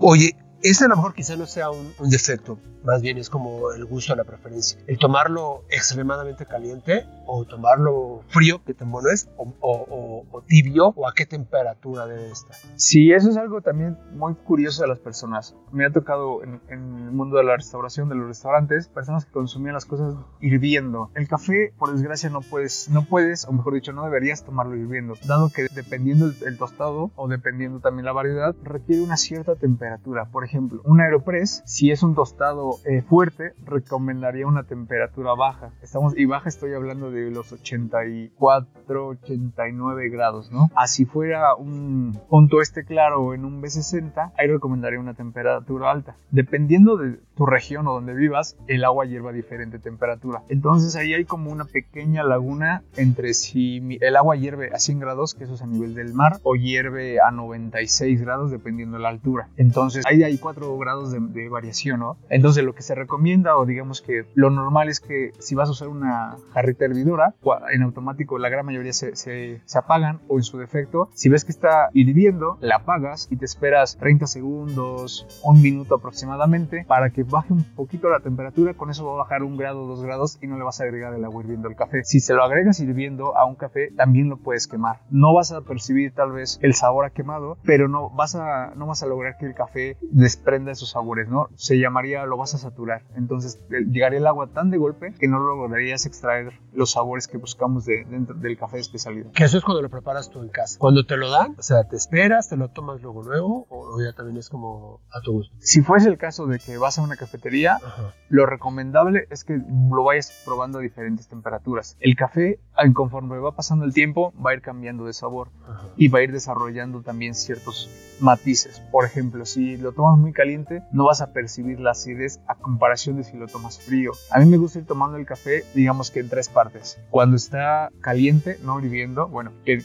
Oye, 0.00 0.34
este 0.64 0.84
a 0.86 0.88
lo 0.88 0.96
mejor 0.96 1.14
quizá 1.14 1.36
no 1.36 1.46
sea 1.46 1.70
un, 1.70 1.92
un 1.98 2.10
defecto, 2.10 2.58
más 2.84 3.00
bien 3.02 3.18
es 3.18 3.30
como 3.30 3.70
el 3.72 3.84
gusto, 3.84 4.14
la 4.16 4.24
preferencia. 4.24 4.78
El 4.86 4.98
tomarlo 4.98 5.62
extremadamente 5.70 6.46
caliente 6.46 7.06
o 7.26 7.44
tomarlo 7.44 8.22
frío, 8.28 8.62
que 8.64 8.74
tan 8.74 8.90
bueno 8.90 9.08
es, 9.10 9.28
o- 9.36 9.52
o- 9.60 10.24
o 10.30 10.42
tibio, 10.42 10.88
o 10.96 11.08
a 11.08 11.12
qué 11.14 11.24
temperatura 11.26 12.06
debe 12.06 12.30
estar. 12.30 12.56
Sí, 12.76 13.12
eso 13.12 13.30
es 13.30 13.36
algo 13.36 13.60
también 13.62 13.96
muy 14.12 14.34
curioso 14.34 14.82
de 14.82 14.88
las 14.88 14.98
personas. 14.98 15.54
Me 15.72 15.86
ha 15.86 15.90
tocado 15.90 16.42
en, 16.42 16.60
en 16.68 16.78
el 17.06 17.10
mundo 17.12 17.36
de 17.38 17.44
la 17.44 17.56
restauración, 17.56 18.08
de 18.08 18.14
los 18.16 18.26
restaurantes, 18.26 18.88
personas 18.88 19.24
que 19.24 19.32
consumían 19.32 19.74
las 19.74 19.86
cosas 19.86 20.14
hirviendo. 20.40 21.10
El 21.14 21.28
café, 21.28 21.72
por 21.78 21.92
desgracia, 21.92 22.28
no 22.30 22.40
puedes, 22.42 22.88
no 22.90 23.04
puedes, 23.06 23.46
o 23.46 23.52
mejor 23.52 23.74
dicho, 23.74 23.92
no 23.92 24.04
deberías 24.04 24.44
tomarlo 24.44 24.76
hirviendo, 24.76 25.14
dado 25.26 25.50
que 25.50 25.66
dependiendo 25.74 26.26
el, 26.26 26.36
el 26.46 26.58
tostado 26.58 27.10
o 27.16 27.28
dependiendo 27.28 27.80
también 27.80 28.04
la 28.04 28.12
variedad, 28.12 28.54
requiere 28.62 29.02
una 29.02 29.16
cierta 29.16 29.56
temperatura. 29.56 30.26
Por 30.26 30.44
ejemplo, 30.44 30.53
un 30.58 31.00
Aeropress, 31.00 31.62
si 31.66 31.90
es 31.90 32.02
un 32.02 32.14
tostado 32.14 32.78
eh, 32.84 33.02
fuerte, 33.02 33.52
recomendaría 33.64 34.46
una 34.46 34.64
temperatura 34.64 35.34
baja. 35.34 35.72
Estamos, 35.82 36.16
y 36.16 36.24
baja 36.24 36.48
estoy 36.48 36.74
hablando 36.74 37.10
de 37.10 37.30
los 37.30 37.52
84, 37.52 39.06
89 39.08 40.08
grados, 40.08 40.50
¿no? 40.52 40.70
Así 40.74 41.04
fuera 41.04 41.54
un, 41.54 42.18
un 42.28 42.48
tueste 42.48 42.84
claro 42.84 43.34
en 43.34 43.44
un 43.44 43.62
B60, 43.62 44.32
ahí 44.36 44.46
recomendaría 44.46 45.00
una 45.00 45.14
temperatura 45.14 45.90
alta. 45.90 46.16
Dependiendo 46.30 46.96
de 46.96 47.18
tu 47.36 47.46
región 47.46 47.86
o 47.88 47.94
donde 47.94 48.14
vivas, 48.14 48.56
el 48.68 48.84
agua 48.84 49.06
hierve 49.06 49.30
a 49.30 49.32
diferente 49.32 49.78
temperatura. 49.78 50.42
Entonces 50.48 50.96
ahí 50.96 51.14
hay 51.14 51.24
como 51.24 51.50
una 51.50 51.64
pequeña 51.64 52.22
laguna 52.22 52.82
entre 52.96 53.34
si 53.34 53.98
el 54.00 54.16
agua 54.16 54.36
hierve 54.36 54.70
a 54.72 54.78
100 54.78 54.98
grados, 55.00 55.34
que 55.34 55.44
eso 55.44 55.54
es 55.54 55.62
a 55.62 55.66
nivel 55.66 55.94
del 55.94 56.14
mar, 56.14 56.38
o 56.42 56.54
hierve 56.54 57.20
a 57.20 57.30
96 57.30 58.20
grados 58.20 58.50
dependiendo 58.50 58.96
de 58.96 59.02
la 59.02 59.08
altura. 59.08 59.48
Entonces 59.56 60.04
ahí 60.06 60.22
hay 60.22 60.38
4 60.44 60.76
grados 60.78 61.10
de, 61.10 61.20
de 61.20 61.48
variación, 61.48 62.00
¿no? 62.00 62.18
Entonces 62.28 62.62
lo 62.64 62.74
que 62.74 62.82
se 62.82 62.94
recomienda 62.94 63.56
o 63.56 63.64
digamos 63.64 64.02
que 64.02 64.26
lo 64.34 64.50
normal 64.50 64.88
es 64.90 65.00
que 65.00 65.32
si 65.38 65.54
vas 65.54 65.68
a 65.70 65.72
usar 65.72 65.88
una 65.88 66.36
jarrita 66.52 66.84
hervidora, 66.84 67.34
en 67.72 67.82
automático 67.82 68.38
la 68.38 68.50
gran 68.50 68.66
mayoría 68.66 68.92
se, 68.92 69.16
se- 69.16 69.62
se 69.64 69.78
apagan 69.78 70.20
o 70.28 70.36
en 70.36 70.42
su 70.42 70.58
defecto, 70.58 71.08
si 71.14 71.28
ves 71.30 71.44
que 71.46 71.52
está 71.52 71.88
hirviendo, 71.94 72.58
la 72.60 72.76
apagas 72.76 73.26
y 73.30 73.36
te 73.36 73.46
esperas 73.46 73.96
30 73.96 74.26
segundos, 74.26 75.26
un 75.42 75.62
minuto 75.62 75.94
aproximadamente 75.96 76.84
para 76.86 77.10
que 77.10 77.22
baje 77.22 77.52
un 77.52 77.64
poquito 77.74 78.08
la 78.10 78.20
temperatura, 78.20 78.74
con 78.74 78.90
eso 78.90 79.06
va 79.06 79.14
a 79.14 79.16
bajar 79.24 79.42
un 79.42 79.56
grado, 79.56 79.86
dos 79.86 80.02
grados 80.02 80.38
y 80.42 80.46
no 80.46 80.58
le 80.58 80.64
vas 80.64 80.80
a 80.80 80.84
agregar 80.84 81.14
el 81.14 81.24
agua 81.24 81.42
hirviendo 81.42 81.68
al 81.68 81.76
café. 81.76 82.04
Si 82.04 82.20
se 82.20 82.34
lo 82.34 82.42
agregas 82.44 82.80
hirviendo 82.80 83.36
a 83.36 83.46
un 83.46 83.54
café, 83.54 83.90
también 83.96 84.28
lo 84.28 84.36
puedes 84.36 84.66
quemar. 84.68 85.00
No 85.10 85.34
vas 85.34 85.52
a 85.52 85.62
percibir 85.62 86.12
tal 86.12 86.32
vez 86.32 86.58
el 86.62 86.74
sabor 86.74 87.04
a 87.06 87.10
quemado, 87.10 87.56
pero 87.64 87.88
no 87.88 88.10
vas 88.10 88.34
a, 88.34 88.72
no 88.76 88.86
vas 88.86 89.02
a 89.02 89.06
lograr 89.06 89.36
que 89.38 89.46
el 89.46 89.54
café 89.54 89.96
desprenda 90.24 90.72
esos 90.72 90.90
sabores, 90.90 91.28
¿no? 91.28 91.48
Se 91.54 91.78
llamaría, 91.78 92.24
lo 92.26 92.36
vas 92.36 92.54
a 92.54 92.58
saturar. 92.58 93.02
Entonces 93.14 93.60
eh, 93.70 93.84
llegaría 93.88 94.18
el 94.18 94.26
agua 94.26 94.48
tan 94.48 94.70
de 94.70 94.78
golpe 94.78 95.14
que 95.18 95.28
no 95.28 95.38
lograrías 95.38 96.06
extraer 96.06 96.60
los 96.72 96.92
sabores 96.92 97.28
que 97.28 97.36
buscamos 97.36 97.84
de, 97.84 98.04
dentro 98.08 98.34
del 98.34 98.58
café 98.58 98.76
de 98.76 98.82
especialidad. 98.82 99.30
Que 99.32 99.44
eso 99.44 99.58
es 99.58 99.64
cuando 99.64 99.82
lo 99.82 99.90
preparas 99.90 100.30
tú 100.30 100.40
en 100.40 100.48
casa. 100.48 100.78
Cuando 100.78 101.04
te 101.04 101.16
lo 101.16 101.30
dan, 101.30 101.54
o 101.58 101.62
sea, 101.62 101.84
te 101.84 101.96
esperas, 101.96 102.48
te 102.48 102.56
lo 102.56 102.68
tomas 102.68 103.00
luego 103.02 103.22
luego, 103.22 103.66
o, 103.68 104.02
ya 104.02 104.12
también 104.14 104.38
es 104.38 104.48
como 104.48 105.00
a 105.12 105.20
tu 105.20 105.32
gusto. 105.32 105.54
Si 105.60 105.82
fuese 105.82 106.08
el 106.08 106.18
caso 106.18 106.46
de 106.46 106.58
que 106.58 106.76
vas 106.78 106.98
a 106.98 107.02
una 107.02 107.16
cafetería, 107.16 107.76
Ajá. 107.76 108.14
lo 108.28 108.46
recomendable 108.46 109.28
es 109.30 109.44
que 109.44 109.56
lo 109.56 110.04
vayas 110.04 110.42
probando 110.44 110.78
a 110.78 110.82
diferentes 110.82 111.28
temperaturas. 111.28 111.96
El 112.00 112.16
café, 112.16 112.58
conforme 112.94 113.38
va 113.38 113.52
pasando 113.52 113.84
el 113.84 113.92
tiempo, 113.92 114.32
va 114.44 114.50
a 114.50 114.54
ir 114.54 114.62
cambiando 114.62 115.04
de 115.04 115.12
sabor 115.12 115.50
Ajá. 115.68 115.88
y 115.96 116.08
va 116.08 116.20
a 116.20 116.22
ir 116.22 116.32
desarrollando 116.32 117.02
también 117.02 117.34
ciertos 117.34 117.90
matices. 118.20 118.80
Por 118.90 119.04
ejemplo, 119.04 119.44
si 119.44 119.76
lo 119.76 119.92
tomas 119.92 120.13
tomas 120.14 120.20
muy 120.20 120.32
caliente, 120.32 120.82
no 120.92 121.04
vas 121.04 121.20
a 121.20 121.32
percibir 121.32 121.80
la 121.80 121.90
acidez 121.92 122.40
a 122.46 122.54
comparación 122.54 123.16
de 123.16 123.24
si 123.24 123.36
lo 123.36 123.46
tomas 123.46 123.78
frío. 123.78 124.12
A 124.30 124.38
mí 124.38 124.46
me 124.46 124.56
gusta 124.56 124.78
ir 124.78 124.86
tomando 124.86 125.16
el 125.16 125.26
café, 125.26 125.64
digamos 125.74 126.10
que 126.10 126.20
en 126.20 126.28
tres 126.28 126.48
partes. 126.48 126.98
Cuando 127.10 127.36
está 127.36 127.90
caliente, 128.00 128.58
no 128.62 128.78
hirviendo, 128.78 129.28
bueno, 129.28 129.52
que 129.64 129.82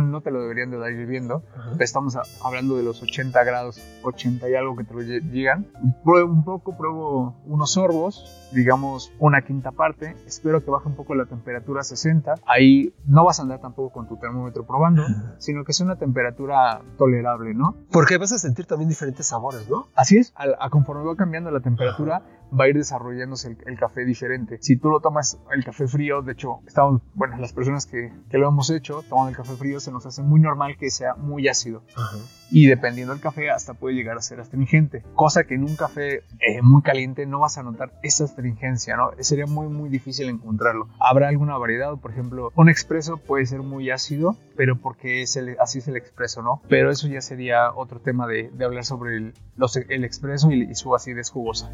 no 0.00 0.20
te 0.20 0.30
lo 0.30 0.42
deberían 0.42 0.70
de 0.70 0.78
dar 0.78 0.92
hirviendo, 0.92 1.42
estamos 1.78 2.16
hablando 2.42 2.76
de 2.76 2.82
los 2.82 3.02
80 3.02 3.44
grados, 3.44 3.80
80 4.02 4.48
y 4.50 4.54
algo 4.54 4.76
que 4.76 4.84
te 4.84 4.94
lo 4.94 5.00
llegan. 5.00 5.66
Pruebo 6.04 6.32
un 6.32 6.44
poco, 6.44 6.76
pruebo 6.76 7.36
unos 7.46 7.72
sorbos, 7.72 8.48
digamos 8.52 9.12
una 9.18 9.42
quinta 9.42 9.70
parte, 9.72 10.16
espero 10.26 10.64
que 10.64 10.70
baje 10.70 10.88
un 10.88 10.96
poco 10.96 11.14
la 11.14 11.26
temperatura 11.26 11.80
a 11.80 11.84
60. 11.84 12.34
Ahí 12.46 12.94
no 13.06 13.24
vas 13.24 13.38
a 13.38 13.42
andar 13.42 13.60
tampoco 13.60 13.92
con 13.92 14.08
tu 14.08 14.16
termómetro 14.16 14.66
probando, 14.66 15.02
sino 15.38 15.64
que 15.64 15.72
es 15.72 15.80
una 15.80 15.96
temperatura 15.96 16.82
tolerable, 16.98 17.54
¿no? 17.54 17.76
Porque 17.90 18.18
vas 18.18 18.32
a 18.32 18.38
sentir 18.38 18.66
también 18.66 18.88
diferentes 18.88 19.26
sabores, 19.26 19.61
¿no? 19.68 19.88
Así 19.94 20.18
es, 20.18 20.32
a, 20.36 20.70
conforme 20.70 21.04
va 21.04 21.16
cambiando 21.16 21.50
la 21.50 21.60
temperatura, 21.60 22.22
va 22.58 22.64
a 22.64 22.68
ir 22.68 22.76
desarrollándose 22.76 23.56
el, 23.66 23.78
café 23.78 24.04
diferente. 24.04 24.58
Si 24.60 24.76
tú 24.76 24.90
lo 24.90 25.00
tomas 25.00 25.38
el 25.52 25.64
café 25.64 25.86
frío, 25.88 26.22
de 26.22 26.32
hecho, 26.32 26.60
estamos, 26.66 27.02
bueno, 27.14 27.36
las 27.38 27.52
personas 27.52 27.86
que, 27.86 28.12
que 28.30 28.38
lo 28.38 28.48
hemos 28.48 28.70
hecho, 28.70 29.02
tomando 29.08 29.30
el 29.30 29.36
café 29.36 29.54
frío, 29.56 29.80
se 29.80 29.90
nos 29.90 30.06
hace 30.06 30.22
muy 30.22 30.40
normal 30.40 30.76
que 30.76 30.90
sea 30.90 31.14
muy 31.14 31.48
ácido. 31.48 31.82
Y 32.50 32.66
dependiendo 32.66 33.14
del 33.14 33.22
café, 33.22 33.50
hasta 33.50 33.74
puede 33.74 33.94
llegar 33.94 34.18
a 34.18 34.20
ser 34.20 34.38
astringente. 34.40 35.02
Cosa 35.14 35.44
que 35.44 35.54
en 35.54 35.62
un 35.62 35.74
café 35.74 36.22
eh, 36.40 36.60
muy 36.62 36.82
caliente 36.82 37.24
no 37.24 37.40
vas 37.40 37.56
a 37.56 37.62
notar 37.62 37.92
esa 38.02 38.24
astringencia, 38.24 38.96
¿no? 38.96 39.10
Sería 39.20 39.46
muy, 39.46 39.68
muy 39.68 39.88
difícil 39.88 40.28
encontrarlo. 40.28 40.88
Habrá 41.00 41.28
alguna 41.28 41.56
variedad, 41.56 41.96
por 41.96 42.10
ejemplo, 42.10 42.52
un 42.54 42.68
expreso 42.68 43.16
puede 43.16 43.46
ser 43.46 43.60
muy 43.60 43.90
ácido, 43.90 44.36
pero 44.56 44.76
porque 44.76 45.22
es 45.22 45.36
el, 45.36 45.56
así 45.60 45.78
es 45.78 45.88
el 45.88 45.96
expreso, 45.96 46.42
¿no? 46.42 46.60
Pero 46.68 46.90
eso 46.90 47.08
ya 47.08 47.22
sería 47.22 47.72
otro 47.74 48.00
tema 48.00 48.26
de, 48.26 48.50
de 48.50 48.64
hablar 48.64 48.84
sobre 48.84 49.16
el, 49.16 49.34
los, 49.56 49.76
el 49.76 50.04
expreso 50.04 50.50
y, 50.50 50.70
y 50.70 50.74
su 50.74 50.94
acidez 50.94 51.30
jugosa 51.30 51.70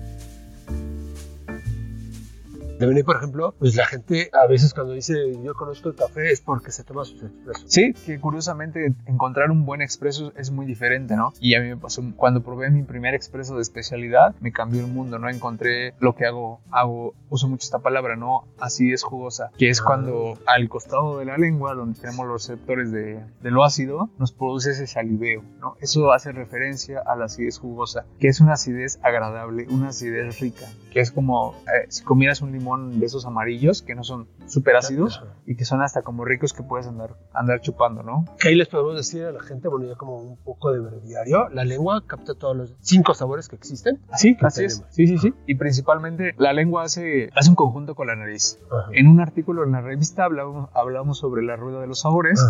de 2.78 2.86
venir, 2.86 3.04
por 3.04 3.16
ejemplo, 3.16 3.54
pues 3.58 3.74
la 3.74 3.86
gente 3.86 4.30
a 4.32 4.46
veces 4.46 4.72
cuando 4.72 4.92
dice 4.92 5.14
yo 5.42 5.54
conozco 5.54 5.88
el 5.88 5.96
café 5.96 6.30
es 6.30 6.40
porque 6.40 6.70
se 6.70 6.84
toma 6.84 7.04
sus 7.04 7.22
expresos. 7.22 7.64
Sí, 7.66 7.92
que 7.92 8.20
curiosamente 8.20 8.94
encontrar 9.06 9.50
un 9.50 9.64
buen 9.64 9.82
expreso 9.82 10.32
es 10.36 10.50
muy 10.50 10.64
diferente, 10.64 11.16
¿no? 11.16 11.32
Y 11.40 11.54
a 11.54 11.60
mí 11.60 11.68
me 11.68 11.76
pasó 11.76 12.02
cuando 12.16 12.42
probé 12.42 12.70
mi 12.70 12.82
primer 12.84 13.14
expreso 13.14 13.56
de 13.56 13.62
especialidad, 13.62 14.34
me 14.40 14.52
cambió 14.52 14.80
el 14.80 14.86
mundo, 14.86 15.18
¿no? 15.18 15.28
Encontré 15.28 15.94
lo 15.98 16.14
que 16.14 16.26
hago, 16.26 16.60
hago, 16.70 17.14
uso 17.30 17.48
mucho 17.48 17.64
esta 17.64 17.80
palabra, 17.80 18.14
¿no? 18.14 18.44
Así 18.60 18.92
es 18.92 19.02
jugosa, 19.02 19.50
que 19.58 19.70
es 19.70 19.82
cuando 19.82 20.38
ah. 20.46 20.52
al 20.54 20.68
costado 20.68 21.18
de 21.18 21.24
la 21.24 21.36
lengua, 21.36 21.74
donde 21.74 22.00
tenemos 22.00 22.26
los 22.26 22.46
receptores 22.46 22.92
de, 22.92 23.20
de 23.42 23.50
lo 23.50 23.64
ácido, 23.64 24.10
nos 24.18 24.32
produce 24.32 24.70
ese 24.70 24.86
saliveo, 24.86 25.42
¿no? 25.60 25.76
Eso 25.80 26.12
hace 26.12 26.30
referencia 26.30 27.02
a 27.04 27.16
la 27.16 27.24
acidez 27.24 27.58
jugosa, 27.58 28.04
que 28.20 28.28
es 28.28 28.40
una 28.40 28.52
acidez 28.52 29.00
agradable, 29.02 29.66
una 29.70 29.88
acidez 29.88 30.38
rica, 30.38 30.66
que 30.92 31.00
es 31.00 31.10
como 31.10 31.54
eh, 31.62 31.86
si 31.88 32.04
comieras 32.04 32.40
un 32.40 32.52
limón 32.52 32.67
de 32.76 33.06
esos 33.06 33.26
amarillos 33.26 33.82
que 33.82 33.94
no 33.94 34.04
son 34.04 34.28
súper 34.46 34.76
ácidos 34.76 35.22
y 35.46 35.56
que 35.56 35.64
son 35.64 35.82
hasta 35.82 36.02
como 36.02 36.24
ricos 36.24 36.52
que 36.52 36.62
puedes 36.62 36.86
andar, 36.86 37.16
andar 37.32 37.60
chupando, 37.60 38.02
¿no? 38.02 38.24
Que 38.38 38.48
ahí 38.48 38.54
les 38.54 38.68
podemos 38.68 38.96
decir 38.96 39.24
a 39.24 39.32
la 39.32 39.40
gente, 39.40 39.68
bueno, 39.68 39.86
ya 39.86 39.94
como 39.96 40.16
un 40.16 40.36
poco 40.36 40.72
de 40.72 40.80
breviario, 40.80 41.48
la 41.50 41.64
lengua 41.64 42.04
capta 42.06 42.34
todos 42.34 42.56
los 42.56 42.74
cinco 42.80 43.14
sabores 43.14 43.48
que 43.48 43.56
existen. 43.56 44.00
Sí, 44.16 44.36
así 44.40 44.64
es. 44.64 44.84
Sí, 44.90 45.06
sí, 45.06 45.18
sí. 45.18 45.34
Y 45.46 45.54
principalmente 45.54 46.34
la 46.38 46.52
lengua 46.52 46.84
hace, 46.84 47.30
hace 47.34 47.50
un 47.50 47.56
conjunto 47.56 47.94
con 47.94 48.08
la 48.08 48.16
nariz. 48.16 48.58
En 48.92 49.08
un 49.08 49.20
artículo 49.20 49.64
en 49.64 49.72
la 49.72 49.80
revista 49.80 50.24
hablamos, 50.24 50.70
hablamos 50.74 51.18
sobre 51.18 51.42
la 51.42 51.56
rueda 51.56 51.80
de 51.80 51.86
los 51.86 52.00
sabores 52.00 52.44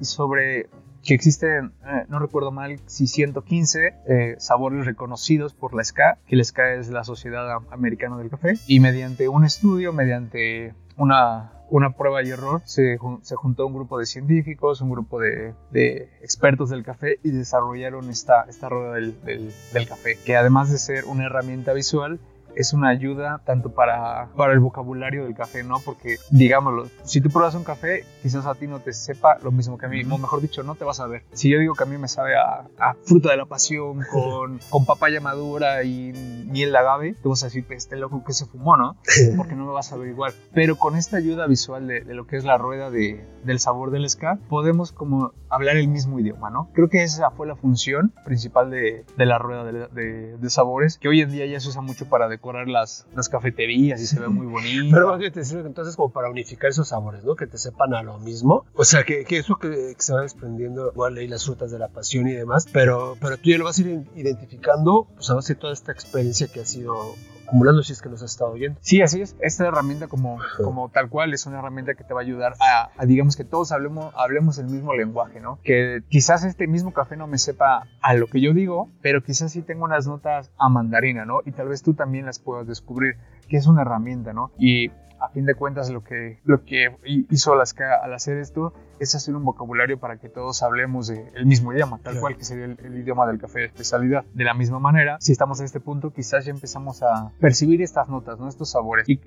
y 0.00 0.04
sobre 0.04 0.68
que 1.02 1.14
existen, 1.14 1.72
eh, 1.84 2.04
no 2.08 2.18
recuerdo 2.18 2.52
mal, 2.52 2.78
si 2.86 3.06
115 3.06 3.94
eh, 4.06 4.36
sabores 4.38 4.86
reconocidos 4.86 5.52
por 5.54 5.74
la 5.74 5.84
SCA, 5.84 6.18
que 6.26 6.36
la 6.36 6.44
SCA 6.44 6.74
es 6.74 6.88
la 6.88 7.04
Sociedad 7.04 7.58
Americana 7.70 8.16
del 8.18 8.30
Café, 8.30 8.54
y 8.66 8.80
mediante 8.80 9.28
un 9.28 9.44
estudio, 9.44 9.92
mediante 9.92 10.74
una, 10.96 11.52
una 11.70 11.90
prueba 11.96 12.22
y 12.22 12.30
error, 12.30 12.62
se, 12.64 12.98
se, 13.22 13.36
juntó 13.36 13.66
un 13.66 13.74
grupo 13.74 13.98
de 13.98 14.06
científicos, 14.06 14.80
un 14.80 14.90
grupo 14.90 15.18
de, 15.18 15.54
de, 15.70 16.08
expertos 16.20 16.70
del 16.70 16.84
café 16.84 17.18
y 17.22 17.30
desarrollaron 17.30 18.08
esta, 18.10 18.42
esta 18.48 18.68
rueda 18.68 18.94
del, 18.94 19.20
del, 19.24 19.52
del 19.72 19.88
café, 19.88 20.18
que 20.24 20.36
además 20.36 20.70
de 20.70 20.78
ser 20.78 21.04
una 21.06 21.24
herramienta 21.24 21.72
visual, 21.72 22.20
es 22.54 22.72
una 22.72 22.88
ayuda 22.88 23.40
tanto 23.44 23.72
para, 23.72 24.28
para 24.36 24.52
el 24.52 24.60
vocabulario 24.60 25.24
del 25.24 25.34
café, 25.34 25.62
¿no? 25.62 25.80
Porque, 25.84 26.16
digámoslo, 26.30 26.88
si 27.04 27.20
tú 27.20 27.30
pruebas 27.30 27.54
un 27.54 27.64
café, 27.64 28.04
quizás 28.22 28.46
a 28.46 28.54
ti 28.54 28.66
no 28.66 28.80
te 28.80 28.92
sepa 28.92 29.38
lo 29.42 29.50
mismo 29.52 29.78
que 29.78 29.86
a 29.86 29.88
mí, 29.88 30.02
o 30.02 30.18
mejor 30.18 30.40
dicho, 30.40 30.62
no 30.62 30.74
te 30.74 30.84
vas 30.84 31.00
a 31.00 31.06
ver. 31.06 31.24
Si 31.32 31.48
yo 31.50 31.58
digo 31.58 31.74
que 31.74 31.84
a 31.84 31.86
mí 31.86 31.98
me 31.98 32.08
sabe 32.08 32.36
a, 32.36 32.94
fruta 33.04 33.30
de 33.30 33.36
la 33.36 33.46
pasión 33.46 34.00
con, 34.12 34.60
con 34.70 34.84
papaya 34.84 35.20
madura 35.20 35.82
y 35.84 36.12
miel 36.46 36.72
de 36.72 36.78
agave, 36.78 37.14
te 37.14 37.28
vas 37.28 37.42
a 37.42 37.46
decir, 37.46 37.64
este 37.70 37.96
loco 37.96 38.22
que 38.24 38.32
se 38.32 38.46
fumó, 38.46 38.76
¿no? 38.76 38.96
Porque 39.36 39.54
no 39.54 39.66
me 39.66 39.72
vas 39.72 39.92
a 39.92 39.96
ver 39.96 40.08
igual. 40.08 40.32
Pero 40.52 40.76
con 40.76 40.96
esta 40.96 41.16
ayuda 41.16 41.46
visual 41.46 41.86
de, 41.86 42.04
lo 42.04 42.26
que 42.26 42.36
es 42.36 42.44
la 42.44 42.58
rueda 42.58 42.90
de, 42.90 43.26
del 43.44 43.58
sabor 43.58 43.90
del 43.90 44.08
ska, 44.08 44.38
podemos 44.48 44.92
como 44.92 45.32
hablar 45.48 45.76
el 45.76 45.88
mismo 45.88 46.18
idioma, 46.18 46.50
¿no? 46.50 46.70
Creo 46.72 46.88
que 46.88 47.02
esa 47.02 47.30
fue 47.30 47.46
la 47.46 47.56
función 47.56 48.12
principal 48.24 48.70
de, 48.70 49.04
de 49.16 49.26
la 49.26 49.38
rueda 49.38 49.64
de, 49.64 50.36
de, 50.36 50.50
sabores, 50.50 50.98
que 50.98 51.08
hoy 51.08 51.20
en 51.20 51.30
día 51.30 51.46
ya 51.46 51.60
se 51.60 51.68
usa 51.68 51.80
mucho 51.80 52.08
para 52.08 52.28
decorar 52.28 52.41
las, 52.66 53.06
las 53.14 53.28
cafeterías 53.28 54.00
y 54.00 54.06
se 54.06 54.18
ve 54.18 54.28
muy 54.28 54.46
bonito. 54.46 54.94
Pero 54.94 55.18
que 55.18 55.30
te 55.30 55.44
sirve 55.44 55.66
entonces 55.66 55.96
como 55.96 56.12
para 56.12 56.28
unificar 56.30 56.70
esos 56.70 56.88
sabores, 56.88 57.24
¿no? 57.24 57.36
Que 57.36 57.46
te 57.46 57.58
sepan 57.58 57.94
a 57.94 58.02
lo 58.02 58.18
mismo. 58.18 58.64
O 58.74 58.84
sea, 58.84 59.04
que, 59.04 59.24
que 59.24 59.38
eso 59.38 59.56
que, 59.56 59.94
se 59.98 60.12
va 60.12 60.22
desprendiendo, 60.22 60.90
igual 60.92 61.14
leí 61.14 61.28
las 61.28 61.44
frutas 61.44 61.70
de 61.70 61.78
la 61.78 61.88
pasión 61.88 62.26
y 62.26 62.32
demás, 62.32 62.66
pero, 62.72 63.16
pero 63.20 63.36
tú 63.36 63.50
ya 63.50 63.58
lo 63.58 63.64
vas 63.64 63.78
a 63.78 63.82
ir 63.82 64.04
identificando, 64.16 65.06
pues 65.14 65.30
a 65.30 65.34
base 65.34 65.54
de 65.54 65.60
toda 65.60 65.72
esta 65.72 65.92
experiencia 65.92 66.48
que 66.48 66.60
ha 66.60 66.66
sido 66.66 67.14
acumulando 67.52 67.82
si 67.82 67.92
es 67.92 68.00
que 68.00 68.08
nos 68.08 68.22
has 68.22 68.30
estado 68.30 68.52
oyendo. 68.52 68.78
Sí, 68.80 69.02
así 69.02 69.20
es. 69.20 69.36
Esta 69.40 69.66
herramienta 69.66 70.08
como, 70.08 70.38
como 70.56 70.88
tal 70.88 71.10
cual 71.10 71.34
es 71.34 71.44
una 71.44 71.58
herramienta 71.58 71.92
que 71.94 72.02
te 72.02 72.14
va 72.14 72.20
a 72.20 72.22
ayudar 72.22 72.54
a, 72.60 72.90
digamos 73.04 73.36
que 73.36 73.44
todos 73.44 73.72
hablemos, 73.72 74.14
hablemos 74.16 74.56
el 74.56 74.68
mismo 74.68 74.94
lenguaje, 74.94 75.38
¿no? 75.38 75.58
Que 75.62 76.02
quizás 76.08 76.44
este 76.44 76.66
mismo 76.66 76.94
café 76.94 77.14
no 77.14 77.26
me 77.26 77.36
sepa 77.36 77.86
a 78.00 78.14
lo 78.14 78.26
que 78.26 78.40
yo 78.40 78.54
digo, 78.54 78.88
pero 79.02 79.22
quizás 79.22 79.52
sí 79.52 79.60
tengo 79.60 79.84
unas 79.84 80.06
notas 80.06 80.50
a 80.56 80.70
mandarina, 80.70 81.26
¿no? 81.26 81.40
Y 81.44 81.52
tal 81.52 81.68
vez 81.68 81.82
tú 81.82 81.92
también 81.92 82.24
las 82.24 82.38
puedas 82.38 82.66
descubrir, 82.66 83.16
que 83.48 83.58
es 83.58 83.66
una 83.66 83.82
herramienta, 83.82 84.32
¿no? 84.32 84.50
Y 84.58 84.90
a 85.22 85.28
fin 85.30 85.46
de 85.46 85.54
cuentas 85.54 85.90
lo 85.90 86.02
que, 86.02 86.40
lo 86.44 86.64
que 86.64 86.96
hizo 87.30 87.52
Alaska 87.52 87.96
al 88.02 88.12
hacer 88.14 88.38
esto 88.38 88.72
es 89.02 89.14
hacer 89.16 89.34
un 89.34 89.44
vocabulario 89.44 89.98
para 89.98 90.16
que 90.18 90.28
todos 90.28 90.62
hablemos 90.62 91.10
el 91.10 91.44
mismo 91.44 91.72
idioma, 91.72 91.98
tal 92.02 92.20
cual 92.20 92.36
que 92.36 92.44
sería 92.44 92.66
el, 92.66 92.96
idioma 92.96 93.26
del 93.26 93.38
café 93.38 93.60
de 93.60 93.64
especialidad. 93.66 94.24
De 94.32 94.44
la 94.44 94.54
misma 94.54 94.78
manera, 94.78 95.16
si 95.18 95.32
estamos 95.32 95.58
en 95.58 95.66
este 95.66 95.80
punto, 95.80 96.12
quizás 96.12 96.44
ya 96.44 96.52
empezamos 96.52 97.02
a 97.02 97.32
percibir 97.40 97.82
estas 97.82 98.08
notas, 98.08 98.38
¿no? 98.38 98.48
estos 98.48 98.70
sabores. 98.70 99.08
Y, 99.08 99.18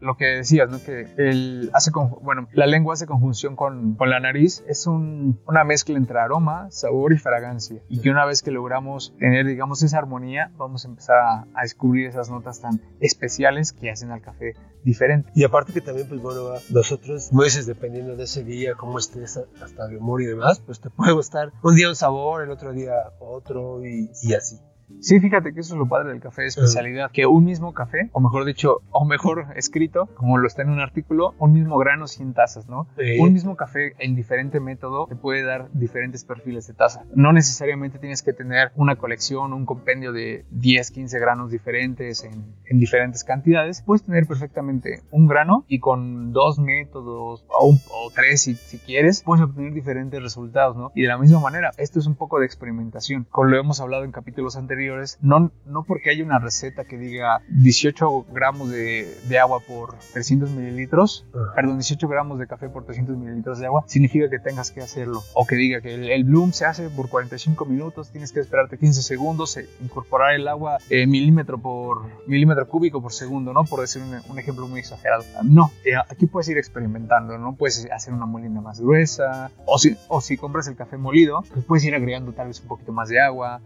lo, 0.00 0.16
que 0.16 0.24
decías, 0.24 0.70
¿no? 0.70 0.82
que 0.82 1.06
el 1.18 1.70
hace 1.74 1.90
bueno, 2.22 2.48
la 2.52 2.66
lengua 2.66 2.94
hace 2.94 3.06
conjunción 3.06 3.56
con, 3.56 3.94
con 3.94 4.08
la 4.08 4.20
nariz, 4.20 4.64
es 4.66 4.86
un, 4.86 5.38
una 5.46 5.64
mezcla 5.64 5.98
entre 5.98 6.18
aroma, 6.18 6.70
sabor 6.70 7.12
y 7.12 7.18
fragancia. 7.18 7.82
Y 7.90 8.00
que 8.00 8.10
una 8.10 8.24
vez 8.24 8.42
que 8.42 8.50
logramos 8.50 9.14
tener, 9.18 9.46
digamos, 9.46 9.82
esa 9.82 9.98
armonía, 9.98 10.50
vamos 10.56 10.86
a 10.86 10.88
empezar 10.88 11.16
a, 11.18 11.46
a 11.54 11.62
descubrir 11.62 12.06
esas 12.06 12.30
notas 12.30 12.60
tan 12.62 12.80
especiales 13.00 13.72
que 13.72 13.90
hacen 13.90 14.12
al 14.12 14.22
café 14.22 14.54
diferente. 14.84 15.30
Y 15.34 15.44
aparte 15.44 15.72
que 15.72 15.80
también, 15.80 16.08
pues 16.08 16.20
bueno, 16.20 16.54
nosotros, 16.70 17.30
veces 17.32 17.66
dependiendo 17.66 18.16
de 18.16 18.24
ese 18.24 18.44
día, 18.44 18.74
cómo 18.74 18.98
estés, 18.98 19.38
hasta 19.62 19.86
de 19.86 19.96
humor 19.96 20.22
y 20.22 20.26
demás, 20.26 20.60
pues 20.64 20.80
te 20.80 20.90
puede 20.90 21.12
gustar 21.12 21.52
un 21.62 21.74
día 21.74 21.88
un 21.88 21.96
sabor, 21.96 22.42
el 22.42 22.50
otro 22.50 22.72
día 22.72 22.92
otro 23.18 23.84
y 23.84 24.32
así. 24.34 24.58
Sí, 25.00 25.20
fíjate 25.20 25.54
que 25.54 25.60
eso 25.60 25.74
es 25.74 25.78
lo 25.78 25.88
padre 25.88 26.10
del 26.10 26.20
café 26.20 26.42
de 26.42 26.48
especialidad, 26.48 27.10
que 27.10 27.26
un 27.26 27.44
mismo 27.44 27.72
café, 27.72 28.10
o 28.12 28.20
mejor 28.20 28.44
dicho, 28.44 28.82
o 28.90 29.04
mejor 29.04 29.46
escrito, 29.56 30.06
como 30.14 30.38
lo 30.38 30.46
está 30.46 30.62
en 30.62 30.70
un 30.70 30.80
artículo, 30.80 31.34
un 31.38 31.52
mismo 31.52 31.78
grano 31.78 32.06
100 32.06 32.34
tazas, 32.34 32.68
¿no? 32.68 32.86
Un 33.18 33.32
mismo 33.32 33.56
café 33.56 33.94
en 33.98 34.14
diferente 34.14 34.60
método 34.60 35.06
te 35.06 35.16
puede 35.16 35.42
dar 35.42 35.70
diferentes 35.72 36.24
perfiles 36.24 36.66
de 36.66 36.74
taza. 36.74 37.04
No 37.14 37.32
necesariamente 37.32 37.98
tienes 37.98 38.22
que 38.22 38.32
tener 38.32 38.72
una 38.76 38.96
colección, 38.96 39.52
un 39.52 39.64
compendio 39.64 40.12
de 40.12 40.44
10, 40.50 40.90
15 40.90 41.18
granos 41.18 41.50
diferentes 41.50 42.24
en, 42.24 42.54
en 42.66 42.78
diferentes 42.78 43.24
cantidades. 43.24 43.82
Puedes 43.82 44.02
tener 44.02 44.26
perfectamente 44.26 45.02
un 45.10 45.26
grano 45.26 45.64
y 45.68 45.78
con 45.78 46.32
dos 46.32 46.58
métodos 46.58 47.44
o, 47.48 47.74
o 47.74 48.10
tres 48.14 48.42
si, 48.42 48.54
si, 48.54 48.78
quieres, 48.78 49.22
puedes 49.22 49.44
obtener 49.44 49.72
diferentes 49.72 50.22
resultados, 50.22 50.76
¿no? 50.76 50.92
Y 50.94 51.02
de 51.02 51.08
la 51.08 51.18
misma 51.18 51.40
manera, 51.40 51.70
esto 51.76 51.98
es 51.98 52.06
un 52.06 52.14
poco 52.14 52.40
de 52.40 52.46
experimentación. 52.46 53.26
Como 53.30 53.48
lo 53.48 53.58
hemos 53.58 53.80
hablado 53.80 54.04
en 54.04 54.12
capítulos 54.12 54.56
anteriores, 54.56 54.79
no, 55.20 55.50
no 55.66 55.84
porque 55.84 56.10
haya 56.10 56.24
una 56.24 56.38
receta 56.38 56.84
que 56.84 56.96
diga 56.96 57.42
18 57.48 58.26
gramos 58.32 58.70
de, 58.70 59.14
de 59.28 59.38
agua 59.38 59.60
por 59.60 59.94
300 60.12 60.50
mililitros, 60.50 61.26
perdón, 61.54 61.78
18 61.78 62.08
gramos 62.08 62.38
de 62.38 62.46
café 62.46 62.68
por 62.68 62.84
300 62.84 63.16
mililitros 63.16 63.58
de 63.58 63.66
agua, 63.66 63.84
significa 63.86 64.28
que 64.28 64.38
tengas 64.38 64.70
que 64.70 64.80
hacerlo. 64.80 65.22
O 65.34 65.46
que 65.46 65.56
diga 65.56 65.80
que 65.80 65.94
el, 65.94 66.24
bloom 66.24 66.52
se 66.52 66.66
hace 66.66 66.88
por 66.90 67.08
45 67.08 67.64
minutos, 67.64 68.10
tienes 68.10 68.32
que 68.32 68.40
esperarte 68.40 68.78
15 68.78 69.02
segundos, 69.02 69.56
e 69.56 69.68
incorporar 69.82 70.34
el 70.34 70.48
agua 70.48 70.78
eh, 70.88 71.06
milímetro 71.06 71.58
por 71.58 72.02
milímetro 72.26 72.68
cúbico 72.68 73.02
por 73.02 73.12
segundo, 73.12 73.52
¿no? 73.52 73.64
Por 73.64 73.80
decir 73.80 74.02
un, 74.02 74.38
ejemplo 74.38 74.66
muy 74.68 74.80
exagerado. 74.80 75.24
No, 75.42 75.70
eh, 75.84 75.96
aquí 76.08 76.26
puedes 76.26 76.48
ir 76.48 76.58
experimentando, 76.58 77.36
¿no? 77.38 77.54
Puedes 77.56 77.86
hacer 77.90 78.14
una 78.14 78.26
molina 78.26 78.60
más 78.60 78.80
gruesa, 78.80 79.50
o 79.66 79.78
si, 79.78 79.96
o 80.08 80.20
si 80.20 80.36
compras 80.36 80.66
el 80.68 80.76
café 80.76 80.96
molido, 80.96 81.42
pues 81.52 81.64
puedes 81.64 81.84
ir 81.84 81.94
agregando 81.94 82.32
tal 82.32 82.48
vez 82.48 82.60
un 82.60 82.68
poquito 82.68 82.92
más 82.92 83.08
de 83.08 83.20
agua, 83.20 83.60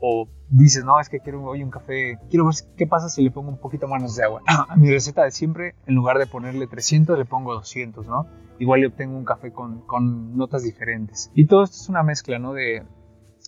o 0.00 0.28
dices, 0.56 0.84
no, 0.84 0.98
es 1.00 1.08
que 1.08 1.20
quiero 1.20 1.44
hoy 1.44 1.62
un 1.62 1.70
café, 1.70 2.18
quiero 2.30 2.46
ver 2.46 2.54
qué 2.76 2.86
pasa 2.86 3.08
si 3.08 3.22
le 3.22 3.30
pongo 3.30 3.48
un 3.48 3.58
poquito 3.58 3.88
menos 3.88 4.16
de 4.16 4.24
agua. 4.24 4.42
A 4.68 4.76
mi 4.76 4.90
receta 4.90 5.24
de 5.24 5.30
siempre, 5.30 5.74
en 5.86 5.94
lugar 5.94 6.18
de 6.18 6.26
ponerle 6.26 6.66
300, 6.66 7.18
le 7.18 7.24
pongo 7.24 7.54
200, 7.54 8.06
¿no? 8.06 8.26
Igual 8.58 8.80
yo 8.80 8.88
obtengo 8.88 9.16
un 9.16 9.24
café 9.24 9.52
con, 9.52 9.80
con 9.82 10.36
notas 10.36 10.62
diferentes. 10.62 11.30
Y 11.34 11.46
todo 11.46 11.64
esto 11.64 11.76
es 11.76 11.88
una 11.88 12.02
mezcla, 12.02 12.38
¿no? 12.38 12.52
De, 12.52 12.84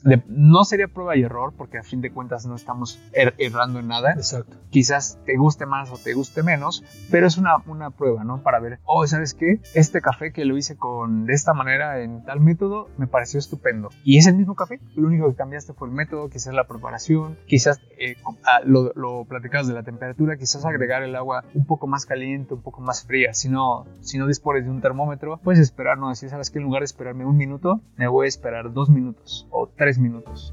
no 0.05 0.65
sería 0.65 0.89
prueba 0.89 1.17
y 1.17 1.23
error, 1.23 1.53
porque 1.57 1.79
a 1.79 1.83
fin 1.83 2.01
de 2.01 2.11
cuentas 2.11 2.47
no 2.47 2.55
estamos 2.55 3.01
er, 3.13 3.35
errando 3.39 3.79
en 3.79 3.89
nada. 3.89 4.13
Exacto. 4.13 4.57
Quizás 4.71 5.19
te 5.25 5.37
guste 5.37 5.67
más 5.67 5.91
o 5.91 5.99
te 5.99 6.15
guste 6.15 6.43
menos, 6.43 6.85
pero 7.11 7.27
es 7.27 7.39
una, 7.39 7.57
una 7.67 7.91
prueba, 7.91 8.25
¿no? 8.25 8.43
Para 8.43 8.61
ver, 8.61 8.81
oh, 8.85 9.07
¿sabes 9.07 9.35
qué? 9.35 9.61
Este 9.75 10.01
café 10.01 10.33
que 10.33 10.45
lo 10.45 10.57
hice 10.57 10.77
con 10.77 11.27
de 11.27 11.35
esta 11.35 11.55
manera, 11.55 12.01
en 12.01 12.25
tal 12.25 12.41
método, 12.41 12.89
me 12.99 13.07
pareció 13.07 13.39
estupendo. 13.39 13.89
Y 14.05 14.19
es 14.19 14.27
el 14.27 14.37
mismo 14.37 14.55
café, 14.55 14.81
lo 14.95 15.07
único 15.09 15.29
que 15.29 15.37
cambiaste 15.37 15.73
fue 15.73 15.89
el 15.89 15.95
método, 15.95 16.29
quizás 16.29 16.55
la 16.55 16.67
preparación, 16.67 17.37
quizás 17.47 17.81
eh, 17.99 18.17
ah, 18.45 18.61
lo, 18.65 18.93
lo 18.95 19.25
platicabas 19.25 19.69
de 19.69 19.75
la 19.75 19.83
temperatura, 19.83 20.37
quizás 20.37 20.65
agregar 20.65 21.03
el 21.03 21.17
agua 21.17 21.45
un 21.55 21.67
poco 21.67 21.87
más 21.87 22.07
caliente, 22.07 22.55
un 22.55 22.63
poco 22.63 22.81
más 22.81 23.05
fría. 23.05 23.35
Si 23.35 23.49
no, 23.49 23.87
si 24.01 24.19
no 24.19 24.27
dispones 24.27 24.65
de 24.65 24.71
un 24.71 24.81
termómetro, 24.81 25.39
puedes 25.43 25.61
esperar, 25.61 25.99
no 25.99 26.09
decir, 26.09 26.29
¿sabes 26.29 26.51
qué? 26.51 26.59
En 26.59 26.65
lugar 26.65 26.83
de 26.83 26.87
esperarme 26.87 27.25
un 27.25 27.37
minuto, 27.37 27.81
me 27.97 28.09
voy 28.09 28.27
a 28.27 28.29
esperar 28.29 28.73
dos 28.73 28.91
minutos 28.91 29.47
o 29.51 29.69
tres 29.69 29.88
minutos. 29.97 30.53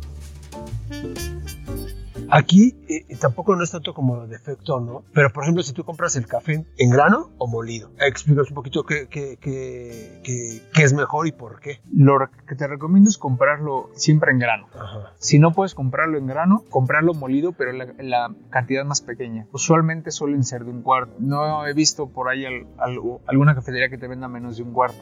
Aquí 2.31 2.75
eh, 2.89 3.15
tampoco 3.19 3.55
no 3.55 3.63
es 3.63 3.71
tanto 3.71 3.93
como 3.93 4.27
defecto, 4.27 4.79
¿no? 4.79 5.03
Pero 5.13 5.31
por 5.31 5.43
ejemplo, 5.43 5.63
si 5.63 5.73
tú 5.73 5.83
compras 5.83 6.15
el 6.15 6.27
café 6.27 6.65
en 6.77 6.89
grano 6.89 7.31
o 7.37 7.47
molido, 7.47 7.91
explícanos 7.99 8.49
un 8.49 8.55
poquito 8.55 8.83
qué, 8.83 9.07
qué, 9.07 9.37
qué, 9.39 10.21
qué, 10.73 10.83
es 10.83 10.93
mejor 10.93 11.27
y 11.27 11.31
por 11.31 11.59
qué. 11.59 11.81
Lo 11.91 12.17
que 12.47 12.55
te 12.55 12.67
recomiendo 12.67 13.09
es 13.09 13.17
comprarlo 13.17 13.89
siempre 13.93 14.31
en 14.31 14.39
grano. 14.39 14.67
Si 15.17 15.39
no 15.39 15.51
puedes 15.51 15.73
comprarlo 15.73 16.17
en 16.17 16.27
grano, 16.27 16.63
comprarlo 16.69 17.13
molido, 17.13 17.53
pero 17.53 17.71
la, 17.71 17.87
la, 17.99 18.33
cantidad 18.49 18.85
más 18.85 19.01
pequeña. 19.01 19.47
Usualmente 19.51 20.11
suelen 20.11 20.43
ser 20.43 20.63
de 20.65 20.71
un 20.71 20.81
cuarto. 20.81 21.13
No 21.19 21.65
he 21.65 21.73
visto 21.73 22.07
por 22.07 22.29
ahí 22.29 22.45
alguna 23.27 23.55
cafetería 23.55 23.89
que 23.89 23.97
te 23.97 24.07
venda 24.07 24.27
menos 24.27 24.57
de 24.57 24.63
un 24.63 24.73
cuarto. 24.73 24.97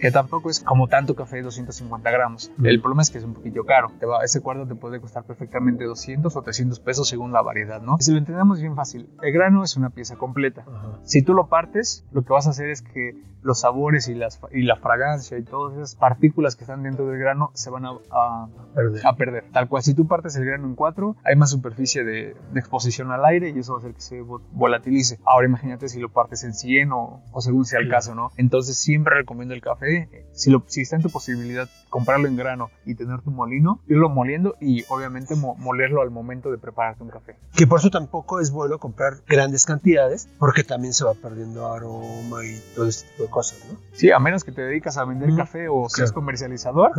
Que 0.00 0.10
tampoco 0.10 0.50
es 0.50 0.60
como 0.60 0.88
tanto 0.88 1.14
café 1.14 1.36
de 1.36 1.42
250 1.42 2.10
gramos. 2.10 2.50
El 2.62 2.80
problema 2.80 3.02
es 3.02 3.10
que 3.10 3.18
es 3.18 3.24
un 3.24 3.34
poquito 3.34 3.64
caro. 3.64 3.90
Te 3.98 4.06
va, 4.06 4.24
ese 4.24 4.40
cuarto 4.40 4.66
te 4.66 4.74
puede 4.74 5.00
costar 5.00 5.24
perfectamente 5.24 5.84
200 5.84 6.34
o 6.36 6.42
300 6.44 6.80
pesos 6.80 7.08
según 7.08 7.32
la 7.32 7.42
variedad, 7.42 7.82
¿no? 7.82 7.96
Si 7.98 8.12
lo 8.12 8.18
entendemos 8.18 8.60
bien 8.60 8.76
fácil, 8.76 9.08
el 9.22 9.32
grano 9.32 9.64
es 9.64 9.76
una 9.76 9.90
pieza 9.90 10.16
completa. 10.16 10.64
Si 11.02 11.22
tú 11.22 11.34
lo 11.34 11.48
partes, 11.48 12.06
lo 12.12 12.22
que 12.22 12.32
vas 12.32 12.46
a 12.46 12.50
hacer 12.50 12.70
es 12.70 12.82
que 12.82 13.14
los 13.44 13.60
sabores 13.60 14.08
y, 14.08 14.14
las, 14.14 14.40
y 14.52 14.62
la 14.62 14.76
fragancia 14.76 15.36
y 15.36 15.44
todas 15.44 15.76
esas 15.76 15.94
partículas 15.96 16.56
que 16.56 16.64
están 16.64 16.82
dentro 16.82 17.06
del 17.06 17.18
grano 17.18 17.50
se 17.52 17.68
van 17.70 17.84
a, 17.84 17.90
a, 18.10 19.16
perder. 19.16 19.44
Tal 19.52 19.68
cual, 19.68 19.82
si 19.82 19.94
tú 19.94 20.08
partes 20.08 20.34
el 20.36 20.46
grano 20.46 20.66
en 20.66 20.74
cuatro, 20.74 21.16
hay 21.24 21.36
más 21.36 21.50
superficie 21.50 22.04
de, 22.04 22.34
de, 22.52 22.60
exposición 22.60 23.12
al 23.12 23.24
aire 23.26 23.50
y 23.50 23.58
eso 23.58 23.72
va 23.72 23.78
a 23.78 23.80
hacer 23.80 23.94
que 23.94 24.00
se 24.00 24.22
volatilice. 24.22 25.20
Ahora 25.26 25.46
imagínate 25.46 25.88
si 25.88 26.00
lo 26.00 26.08
partes 26.08 26.42
en 26.44 26.54
100 26.54 26.92
o, 26.92 27.22
o 27.30 27.40
según 27.42 27.66
sea 27.66 27.80
el 27.80 27.90
caso, 27.90 28.14
¿no? 28.14 28.30
Entonces 28.38 28.78
siempre 28.78 29.14
recomiendo 29.14 29.54
el 29.54 29.60
café. 29.60 30.08
Si, 30.32 30.50
lo, 30.50 30.64
si 30.66 30.80
está 30.80 30.96
en 30.96 31.02
tu 31.02 31.10
posibilidad 31.10 31.68
comprarlo 31.90 32.26
en 32.26 32.36
grano 32.36 32.70
y 32.86 32.94
tener 32.94 33.20
tu 33.20 33.30
molino, 33.30 33.80
irlo 33.86 34.08
moliendo 34.08 34.56
y 34.58 34.84
obviamente 34.88 35.34
molerlo 35.36 36.00
al 36.00 36.10
momento 36.10 36.33
de 36.42 36.58
prepararte 36.58 37.02
un 37.02 37.10
café. 37.10 37.36
Que 37.54 37.66
por 37.66 37.78
eso 37.78 37.90
tampoco 37.90 38.40
es 38.40 38.50
bueno 38.50 38.78
comprar 38.78 39.14
grandes 39.26 39.64
cantidades, 39.66 40.28
porque 40.38 40.64
también 40.64 40.92
se 40.92 41.04
va 41.04 41.14
perdiendo 41.14 41.72
aroma 41.72 42.44
y 42.44 42.60
todo 42.74 42.86
este 42.86 43.08
tipo 43.10 43.24
de 43.24 43.30
cosas, 43.30 43.58
¿no? 43.70 43.78
Sí, 43.92 44.10
a 44.10 44.18
menos 44.18 44.44
que 44.44 44.52
te 44.52 44.62
dedicas 44.62 44.96
a 44.98 45.04
vender 45.04 45.34
café 45.36 45.68
o 45.68 45.88
seas 45.88 46.12
comercializador, 46.12 46.90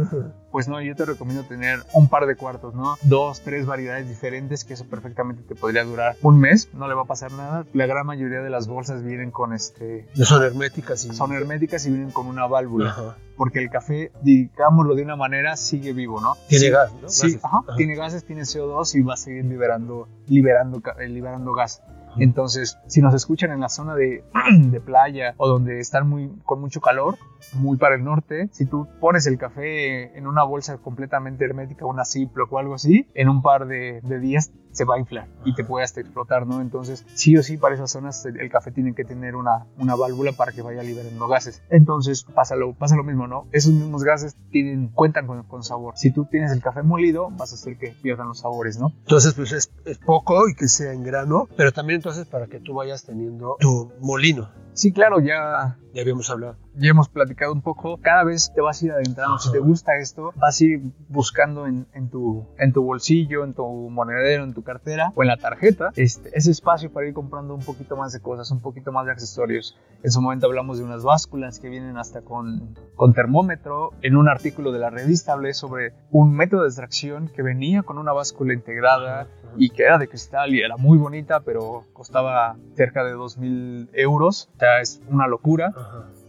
pues 0.52 0.68
no, 0.68 0.82
yo 0.82 0.96
te 0.96 1.06
recomiendo 1.06 1.44
tener 1.44 1.80
un 1.94 2.08
par 2.08 2.26
de 2.26 2.36
cuartos, 2.36 2.74
¿no? 2.74 2.98
Dos, 3.04 3.42
tres 3.42 3.66
variedades 3.66 4.08
diferentes, 4.08 4.64
que 4.64 4.74
eso 4.74 4.86
perfectamente 4.86 5.44
te 5.44 5.56
podría 5.56 5.84
durar 5.84 6.16
un 6.22 6.40
mes, 6.40 6.70
no 6.74 6.88
le 6.88 6.94
va 6.94 7.04
a 7.04 7.06
pasar 7.06 7.32
nada. 7.32 7.66
La 7.74 7.86
gran 7.86 8.06
mayoría 8.06 8.42
de 8.42 8.50
las 8.50 8.68
bolsas 8.68 9.04
vienen 9.04 9.32
con 9.32 9.54
este... 9.54 10.08
Son 10.24 10.44
herméticas 10.44 11.06
y... 11.06 11.14
Son 11.14 11.34
herméticas 11.34 11.86
y 11.86 11.90
vienen 11.90 12.12
con 12.12 12.28
una 12.28 12.48
válvula. 12.48 13.16
Porque 13.36 13.60
el 13.60 13.70
café, 13.70 14.12
digámoslo 14.22 14.96
de 14.96 15.04
una 15.04 15.18
manera, 15.18 15.58
sigue 15.58 15.92
vivo, 15.92 16.22
¿no? 16.22 16.38
Tiene 16.48 16.70
gas, 16.70 16.94
¿no? 17.02 17.10
Sí, 17.10 17.38
Ajá, 17.44 17.64
tiene 17.76 17.96
gases, 17.96 18.24
tiene 18.24 18.44
CO2 18.44 18.96
y 18.96 19.02
va 19.02 19.16
a 19.16 19.18
seguir 19.26 19.46
liberando, 19.46 20.08
liberando, 20.28 20.82
eh, 21.00 21.10
liberando 21.10 21.54
gas. 21.54 21.84
Entonces, 22.18 22.78
si 22.88 23.02
nos 23.02 23.14
escuchan 23.14 23.52
en 23.52 23.60
la 23.60 23.70
zona 23.70 23.96
de, 23.96 24.24
de, 24.58 24.82
playa 24.82 25.34
o 25.38 25.48
donde 25.48 25.80
están 25.80 26.08
muy, 26.08 26.32
con 26.46 26.62
mucho 26.62 26.82
calor, 26.82 27.18
muy 27.54 27.78
para 27.78 27.96
el 27.96 28.04
norte, 28.04 28.50
si 28.52 28.66
tú 28.66 28.88
pones 29.00 29.28
el 29.28 29.38
café 29.38 30.18
en 30.18 30.28
una 30.28 30.44
bolsa 30.44 30.78
completamente 30.78 31.46
hermética, 31.46 31.86
una 31.86 32.06
Ziploc 32.06 32.52
o 32.52 32.60
algo 32.60 32.76
así, 32.76 33.08
en 33.14 33.30
un 33.30 33.42
par 33.42 33.68
de, 33.68 34.02
de 34.04 34.20
días 34.20 34.52
se 34.76 34.84
va 34.84 34.96
a 34.96 35.00
inflar 35.00 35.30
y 35.46 35.56
te 35.56 35.64
puede 35.64 35.86
hasta 35.86 36.02
explotar, 36.02 36.46
¿no? 36.46 36.60
Entonces, 36.60 37.06
sí 37.14 37.38
o 37.38 37.44
sí, 37.44 37.56
para 37.56 37.76
esas 37.76 37.92
zonas 37.92 38.26
el 38.26 38.50
café 38.50 38.72
tiene 38.72 38.94
que 38.94 39.06
tener 39.06 39.36
una, 39.36 39.66
una 39.78 39.96
válvula 39.96 40.34
para 40.34 40.52
que 40.52 40.62
vaya 40.62 40.84
liberando 40.84 41.28
gases. 41.28 41.62
Entonces, 41.70 42.26
pasa 42.36 42.58
lo, 42.58 42.74
pasa 42.74 42.98
lo 42.98 43.04
mismo, 43.04 43.26
¿no? 43.26 43.48
Esos 43.54 43.72
mismos 43.72 44.04
gases 44.04 44.36
tienen, 44.52 44.90
cuentan 44.90 45.28
con, 45.28 45.44
con 45.44 45.64
sabor. 45.64 45.94
Si 45.98 46.12
tú 46.12 46.26
tienes 46.26 46.52
el 46.52 46.62
café 46.62 46.84
molido, 46.84 47.30
vas 47.32 47.54
a 47.54 47.56
hacer 47.56 47.78
que 47.78 47.96
pierdan 48.02 48.28
los 48.28 48.40
sabores, 48.40 48.78
¿no? 48.78 48.92
Entonces, 49.00 49.34
pues 49.34 49.54
es, 49.54 49.72
es 49.86 49.98
poco 49.98 50.50
y 50.50 50.56
que 50.56 50.68
sea 50.68 50.92
en 50.92 51.04
grano, 51.04 51.48
pero 51.56 51.72
también 51.72 52.02
entonces 52.06 52.28
para 52.28 52.46
que 52.46 52.60
tú 52.60 52.76
vayas 52.76 53.04
teniendo 53.04 53.58
tu 53.60 53.92
molino. 54.00 54.48
Sí, 54.76 54.92
claro, 54.92 55.20
ya... 55.20 55.78
Ya 55.94 56.02
habíamos 56.02 56.30
hablado 56.30 56.58
ya 56.78 56.90
hemos 56.90 57.10
platicado 57.10 57.54
un 57.54 57.62
poco, 57.62 57.98
cada 58.02 58.24
vez 58.24 58.52
te 58.54 58.62
vas 58.62 58.82
a 58.82 58.86
ir 58.86 58.92
adentrando. 58.92 59.38
Si 59.40 59.52
te 59.52 59.60
gusta 59.60 59.98
esto, 59.98 60.34
vas 60.36 60.60
a 60.60 60.64
ir 60.64 60.82
buscando 61.08 61.68
en, 61.68 61.88
en, 61.94 62.10
tu, 62.10 62.46
en 62.58 62.74
tu 62.74 62.84
bolsillo, 62.84 63.44
en 63.44 63.54
tu 63.54 63.66
monedero, 63.90 64.44
en 64.44 64.54
tu 64.54 64.64
cartera 64.64 65.12
o 65.16 65.24
en 65.24 65.30
la 65.30 65.38
tarjeta 65.38 65.92
este, 65.96 66.30
ese 66.38 66.52
espacio 66.52 66.92
para 66.92 67.08
ir 67.08 67.14
comprando 67.14 67.54
un 67.54 67.62
poquito 67.62 67.96
más 67.96 68.12
de 68.14 68.20
cosas, 68.20 68.52
un 68.52 68.62
poquito 68.62 68.92
más 68.92 69.06
de 69.06 69.14
accesorios. 69.14 69.78
En 70.04 70.12
su 70.12 70.22
momento 70.22 70.48
hablamos 70.48 70.78
de 70.78 70.84
unas 70.84 71.04
básculas 71.04 71.60
que 71.60 71.70
vienen 71.70 71.98
hasta 71.98 72.22
con, 72.22 72.76
con 72.96 73.14
termómetro. 73.14 73.92
En 74.02 74.18
un 74.18 74.28
artículo 74.28 74.72
de 74.72 74.80
la 74.80 74.90
revista 74.90 75.34
hablé 75.34 75.54
sobre 75.54 75.94
un 76.12 76.34
método 76.34 76.62
de 76.62 76.68
extracción 76.68 77.30
que 77.30 77.42
venía 77.42 77.84
con 77.84 77.98
una 77.98 78.12
báscula 78.12 78.54
integrada 78.54 79.28
y 79.58 79.70
que 79.70 79.84
era 79.84 79.98
de 79.98 80.10
cristal 80.10 80.54
y 80.54 80.60
era 80.60 80.76
muy 80.76 80.98
bonita, 80.98 81.40
pero 81.40 81.86
costaba 81.94 82.58
cerca 82.76 83.06
de 83.06 83.16
2.000 83.16 83.90
euros. 83.94 84.50
Sea, 84.66 84.82
es 84.82 85.00
una 85.10 85.28
locura. 85.28 85.74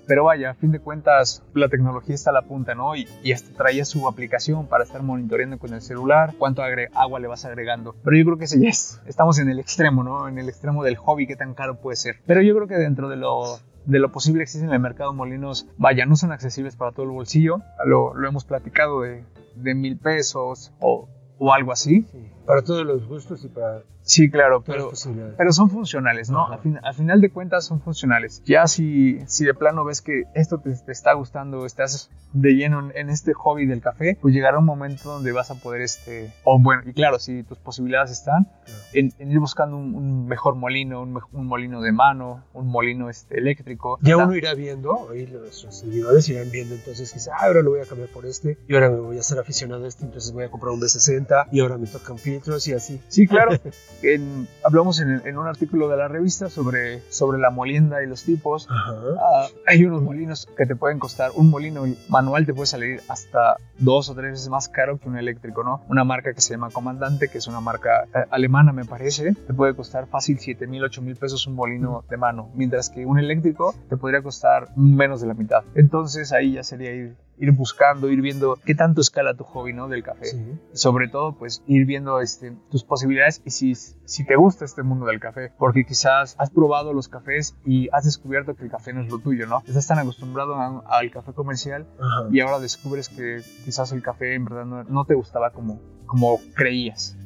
Pero 0.07 0.25
vaya, 0.25 0.51
a 0.51 0.55
fin 0.55 0.71
de 0.71 0.79
cuentas, 0.79 1.43
la 1.55 1.69
tecnología 1.69 2.15
está 2.15 2.31
a 2.31 2.33
la 2.35 2.43
punta, 2.43 2.75
¿no? 2.75 2.95
Y, 2.95 3.09
y 3.25 3.33
hasta 3.33 3.57
traía 3.57 3.85
su 3.85 4.07
aplicación 4.07 4.67
para 4.67 4.85
estar 4.85 5.03
monitoreando 5.03 5.59
con 5.59 5.73
el 5.73 5.81
celular 5.81 6.35
cuánto 6.39 6.63
agua 6.63 7.19
le 7.19 7.27
vas 7.27 7.45
agregando. 7.45 7.97
Pero 8.05 8.17
yo 8.17 8.25
creo 8.25 8.39
que 8.39 8.45
ese 8.45 8.61
ya 8.61 8.69
es, 8.69 9.01
estamos 9.07 9.39
en 9.41 9.49
el 9.49 9.59
extremo, 9.59 10.05
¿no? 10.05 10.29
En 10.29 10.39
el 10.39 10.49
extremo 10.49 10.85
del 10.85 10.97
hobby, 10.97 11.27
qué 11.27 11.35
tan 11.35 11.55
caro 11.55 11.81
puede 11.81 11.97
ser. 11.97 12.19
Pero 12.27 12.41
yo 12.43 12.55
creo 12.55 12.69
que 12.69 12.77
dentro 12.77 13.09
de 13.09 13.17
lo 13.17 13.59
de 13.87 13.99
lo 13.99 14.13
posible 14.13 14.43
existen 14.43 14.69
en 14.69 14.75
el 14.75 14.81
mercado 14.81 15.13
molinos, 15.13 15.67
vaya, 15.79 16.07
no 16.07 16.17
son 16.17 16.31
accesibles 16.31 16.77
para 16.77 16.93
todo 16.93 17.05
el 17.05 17.13
bolsillo. 17.13 17.63
Lo, 17.85 18.15
lo 18.15 18.29
hemos 18.29 18.45
platicado 18.45 19.01
de, 19.01 19.25
de 19.57 19.75
mil 19.75 19.97
pesos 19.97 20.73
o, 20.79 21.09
o 21.39 21.53
algo 21.53 21.73
así. 21.73 22.07
Para 22.47 22.63
todos 22.63 22.87
los 22.87 23.07
gustos 23.07 23.45
y 23.45 23.49
para 23.49 23.83
Sí, 24.07 24.31
claro, 24.31 24.63
pero, 24.65 24.93
pero 25.37 25.53
son 25.53 25.69
funcionales, 25.69 26.31
¿no? 26.31 26.47
Al, 26.47 26.95
final 26.95 27.21
de 27.21 27.29
cuentas 27.29 27.67
son 27.67 27.81
funcionales. 27.81 28.41
Ya 28.47 28.69
si, 28.69 29.19
si 29.27 29.45
de 29.45 29.53
plano 29.53 29.85
ves 29.85 30.01
que 30.01 30.23
esto 30.35 30.59
te, 30.59 30.71
está 30.93 31.13
gustando, 31.15 31.67
estás 31.67 32.09
de 32.33 32.53
lleno 32.53 32.93
en, 32.95 33.11
este 33.11 33.35
hobby 33.35 33.67
del 33.67 33.81
café, 33.81 34.17
pues 34.23 34.33
llegará 34.33 34.61
un 34.61 34.65
momento 34.65 35.11
donde 35.11 35.33
vas 35.33 35.51
a 35.51 35.57
poder, 35.57 35.81
este, 35.83 36.33
o 36.45 36.57
bueno, 36.61 36.83
y 36.87 36.93
claro, 36.93 37.19
si 37.19 37.43
tus 37.43 37.59
posibilidades 37.59 38.13
están, 38.13 38.47
en, 38.93 39.13
ir 39.19 39.41
buscando 39.41 39.77
un, 39.77 40.29
mejor 40.29 40.55
molino, 40.55 41.03
un, 41.03 41.47
molino 41.47 41.81
de 41.81 41.91
mano, 41.91 42.45
un 42.55 42.69
molino 42.69 43.11
este, 43.11 43.39
eléctrico. 43.39 43.99
Ya 44.03 44.17
uno 44.17 44.37
irá 44.37 44.55
viendo, 44.55 45.11
ahí 45.11 45.27
nuestros 45.27 45.81
seguidores 45.81 46.29
irán 46.29 46.49
viendo 46.53 46.77
entonces 46.77 47.13
que 47.13 47.19
ah, 47.29 47.47
ahora 47.47 47.61
lo 47.61 47.71
voy 47.71 47.81
a 47.81 47.87
cambiar 47.87 48.11
por 48.11 48.25
este, 48.25 48.57
y 48.69 48.75
ahora 48.75 48.89
me 48.89 49.01
voy 49.01 49.19
a 49.19 49.23
ser 49.25 49.41
aficionado 49.41 49.85
a 49.85 49.89
este, 49.89 50.05
entonces 50.05 50.33
voy 50.33 50.45
a 50.45 50.49
comprar 50.49 50.73
un 50.73 50.81
B60, 50.81 51.49
y 51.51 51.59
ahora 51.59 51.77
me 51.77 51.89
tocan 51.89 52.19
filtros 52.37 52.69
y 52.69 52.73
así. 52.73 53.01
Sí, 53.09 53.27
claro. 53.27 53.53
hablamos 54.65 55.01
en, 55.01 55.39
un 55.39 55.47
artículo 55.47 55.89
de 55.89 55.97
la 55.97 56.09
revista 56.09 56.49
sobre, 56.49 57.01
sobre 57.11 57.39
la 57.39 57.51
molienda 57.51 58.03
y 58.03 58.07
los 58.07 58.25
tipos. 58.25 58.69
Ah, 58.71 59.47
hay 59.67 59.85
unos 59.85 60.03
molinos 60.03 60.47
que 60.57 60.67
te 60.67 60.77
pueden 60.77 60.99
costar, 60.99 61.31
un 61.35 61.51
molino 61.51 61.85
manual 62.09 62.47
te 62.47 62.55
puede 62.55 62.67
salir 62.67 63.01
hasta 63.09 63.57
dos 63.79 64.09
o 64.09 64.15
tres 64.15 64.33
veces 64.33 64.49
más 64.49 64.69
caro 64.69 64.99
que 64.99 65.09
un 65.09 65.17
eléctrico, 65.17 65.63
¿no? 65.63 65.83
Una 65.89 66.05
marca 66.05 66.33
que 66.33 66.41
se 66.41 66.55
llama 66.55 66.71
Comandante, 66.71 67.29
que 67.29 67.39
es 67.39 67.47
una 67.47 67.61
marca 67.61 68.05
eh, 68.15 68.25
alemana, 68.31 68.73
me 68.73 68.85
parece, 68.85 69.35
te 69.35 69.55
puede 69.55 69.75
costar 69.75 70.07
fácil 70.07 70.39
7 70.39 70.67
mil, 70.67 70.85
8 70.85 71.03
mil 71.03 71.17
pesos 71.17 71.47
un 71.47 71.55
molino 71.55 72.05
de 72.09 72.17
mano, 72.17 72.51
mientras 72.55 72.91
que 72.91 73.05
un 73.05 73.19
eléctrico 73.19 73.75
te 73.89 73.97
podría 73.97 74.23
costar 74.23 74.69
menos 74.77 75.21
de 75.21 75.27
la 75.27 75.35
mitad. 75.35 75.65
Entonces 75.75 76.33
ahí 76.33 76.55
ya 76.55 76.63
sería 76.63 76.93
ir 76.93 77.17
ir 77.39 77.53
buscando, 77.53 78.09
ir 78.09 78.21
viendo 78.21 78.59
qué 78.65 78.75
tanto 78.75 79.01
escala 79.01 79.35
tu 79.35 79.45
hobby, 79.45 79.73
¿no? 79.73 79.89
Del 79.89 80.03
café. 80.03 80.27
Sobre 80.73 81.09
todo, 81.09 81.33
pues, 81.33 81.63
ir 81.67 81.87
viendo 81.87 82.21
este, 82.21 82.57
tus 82.71 82.85
posibilidades 82.85 83.43
y 83.45 83.51
si, 83.51 83.75
si 83.75 84.25
te 84.25 84.37
gusta 84.37 84.65
este 84.65 84.83
mundo 84.83 85.07
del 85.07 85.21
café, 85.21 85.53
porque 85.59 85.85
quizás 85.85 86.35
has 86.39 86.51
probado 86.51 86.93
los 86.93 87.09
cafés 87.09 87.57
y 87.65 87.89
has 87.93 88.05
descubierto 88.05 88.55
que 88.55 88.65
el 88.65 88.71
café 88.71 88.93
no 88.93 89.03
es 89.03 89.11
lo 89.11 89.19
tuyo, 89.19 89.47
¿no? 89.47 89.63
Estás 89.67 89.87
tan 89.87 89.99
acostumbrado 89.99 90.83
al 90.87 91.11
café 91.11 91.33
comercial 91.33 91.87
y 92.31 92.41
ahora 92.41 92.59
descubres 92.59 93.09
que 93.09 93.43
quizás 93.65 93.93
el 93.93 94.03
café 94.03 94.35
en 94.35 94.45
verdad 94.45 94.65
no, 94.65 94.85
no 94.85 95.05
te 95.05 95.15
gustaba 95.15 95.51
como, 95.51 95.81
como 96.07 96.41
creías. 96.55 97.17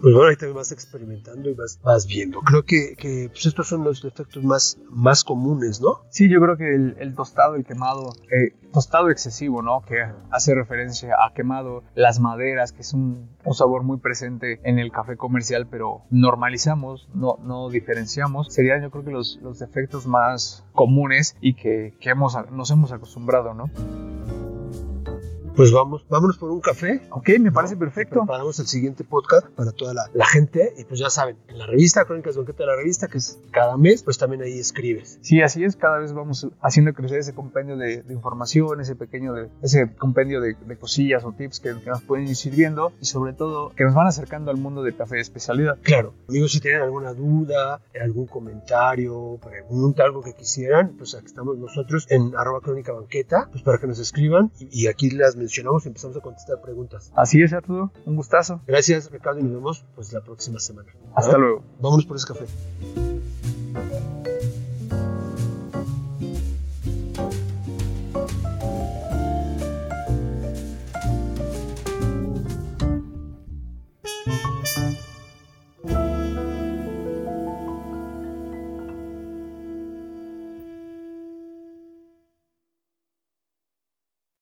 Pues 0.00 0.14
bueno, 0.14 0.30
ahí 0.30 0.36
también 0.36 0.56
vas 0.56 0.70
experimentando 0.70 1.50
y 1.50 1.54
vas, 1.54 1.80
vas 1.82 2.06
viendo. 2.06 2.40
Creo 2.40 2.64
que, 2.64 2.94
que 2.96 3.28
pues 3.30 3.46
estos 3.46 3.68
son 3.68 3.82
los 3.82 4.02
defectos 4.02 4.44
más, 4.44 4.78
más 4.90 5.24
comunes, 5.24 5.80
¿no? 5.80 6.02
Sí, 6.10 6.28
yo 6.28 6.40
creo 6.40 6.56
que 6.56 6.74
el, 6.74 6.96
el 7.00 7.14
tostado, 7.14 7.56
el 7.56 7.64
quemado, 7.64 8.12
eh, 8.30 8.54
tostado 8.72 9.10
excesivo, 9.10 9.62
¿no? 9.62 9.82
Que 9.82 10.06
hace 10.30 10.54
referencia 10.54 11.14
a 11.14 11.32
quemado, 11.34 11.82
las 11.94 12.20
maderas, 12.20 12.72
que 12.72 12.82
es 12.82 12.94
un, 12.94 13.28
un, 13.44 13.54
sabor 13.54 13.82
muy 13.82 13.98
presente 13.98 14.60
en 14.62 14.78
el 14.78 14.92
café 14.92 15.16
comercial, 15.16 15.66
pero 15.68 16.02
normalizamos, 16.10 17.08
no, 17.14 17.38
no 17.42 17.68
diferenciamos. 17.68 18.52
Serían 18.54 18.82
yo 18.82 18.90
creo 18.90 19.04
que 19.04 19.10
los, 19.10 19.38
los 19.42 19.58
defectos 19.58 20.06
más 20.06 20.64
comunes 20.72 21.36
y 21.40 21.54
que, 21.54 21.94
que 22.00 22.10
hemos, 22.10 22.36
nos 22.52 22.70
hemos 22.70 22.92
acostumbrado, 22.92 23.54
¿no? 23.54 23.70
Pues 25.58 25.72
vamos, 25.72 26.06
vámonos 26.08 26.38
por 26.38 26.52
un 26.52 26.60
café. 26.60 27.02
Ok, 27.10 27.30
me 27.40 27.50
parece 27.50 27.76
perfecto. 27.76 28.20
Preparamos 28.20 28.60
el 28.60 28.68
siguiente 28.68 29.02
podcast 29.02 29.44
para 29.48 29.72
toda 29.72 29.92
la, 29.92 30.04
la, 30.14 30.24
gente. 30.24 30.72
Y 30.78 30.84
pues 30.84 31.00
ya 31.00 31.10
saben, 31.10 31.36
en 31.48 31.58
la 31.58 31.66
revista, 31.66 32.04
Crónicas 32.04 32.36
Banqueta 32.36 32.58
de 32.62 32.66
la 32.68 32.76
Revista, 32.76 33.08
que 33.08 33.18
es 33.18 33.40
cada 33.50 33.76
mes, 33.76 34.04
pues 34.04 34.18
también 34.18 34.40
ahí 34.40 34.56
escribes. 34.56 35.18
Sí, 35.20 35.42
así 35.42 35.64
es. 35.64 35.74
Cada 35.74 35.98
vez 35.98 36.12
vamos 36.12 36.46
haciendo 36.62 36.94
crecer 36.94 37.18
ese 37.18 37.34
compendio 37.34 37.76
de, 37.76 38.02
de 38.04 38.14
información, 38.14 38.80
ese 38.80 38.94
pequeño, 38.94 39.32
de, 39.32 39.48
ese 39.60 39.92
compendio 39.96 40.40
de, 40.40 40.54
de 40.54 40.76
cosillas 40.76 41.24
o 41.24 41.32
tips 41.32 41.58
que, 41.58 41.74
que, 41.74 41.90
nos 41.90 42.02
pueden 42.02 42.28
ir 42.28 42.36
sirviendo 42.36 42.92
y 43.00 43.06
sobre 43.06 43.32
todo 43.32 43.72
que 43.74 43.82
nos 43.82 43.94
van 43.94 44.06
acercando 44.06 44.52
al 44.52 44.58
mundo 44.58 44.84
del 44.84 44.94
café 44.94 45.16
de 45.16 45.22
especialidad. 45.22 45.76
Claro. 45.82 46.14
Amigos, 46.28 46.52
si 46.52 46.60
tienen 46.60 46.82
alguna 46.82 47.14
duda, 47.14 47.80
algún 48.00 48.26
comentario, 48.28 49.40
pregunta, 49.42 50.04
algo 50.04 50.22
que 50.22 50.34
quisieran, 50.34 50.94
pues 50.96 51.16
aquí 51.16 51.26
estamos 51.26 51.58
nosotros 51.58 52.06
en 52.10 52.36
arroba 52.36 52.60
crónica 52.60 52.92
banqueta, 52.92 53.48
pues 53.50 53.64
para 53.64 53.78
que 53.78 53.88
nos 53.88 53.98
escriban 53.98 54.52
y, 54.60 54.84
y 54.84 54.86
aquí 54.86 55.10
las 55.10 55.34
mencionamos 55.48 55.84
y 55.86 55.88
empezamos 55.88 56.16
a 56.16 56.20
contestar 56.20 56.60
preguntas. 56.60 57.10
Así 57.16 57.42
es, 57.42 57.52
Arturo. 57.54 57.90
Un 58.04 58.16
gustazo. 58.16 58.60
Gracias, 58.66 59.10
Ricardo, 59.10 59.40
y 59.40 59.44
nos 59.44 59.52
vemos 59.54 59.84
pues 59.94 60.12
la 60.12 60.20
próxima 60.20 60.58
semana. 60.58 60.92
Hasta 61.14 61.38
luego. 61.38 61.64
Vámonos 61.80 62.04
por 62.04 62.16
ese 62.16 62.26
café. 62.26 62.44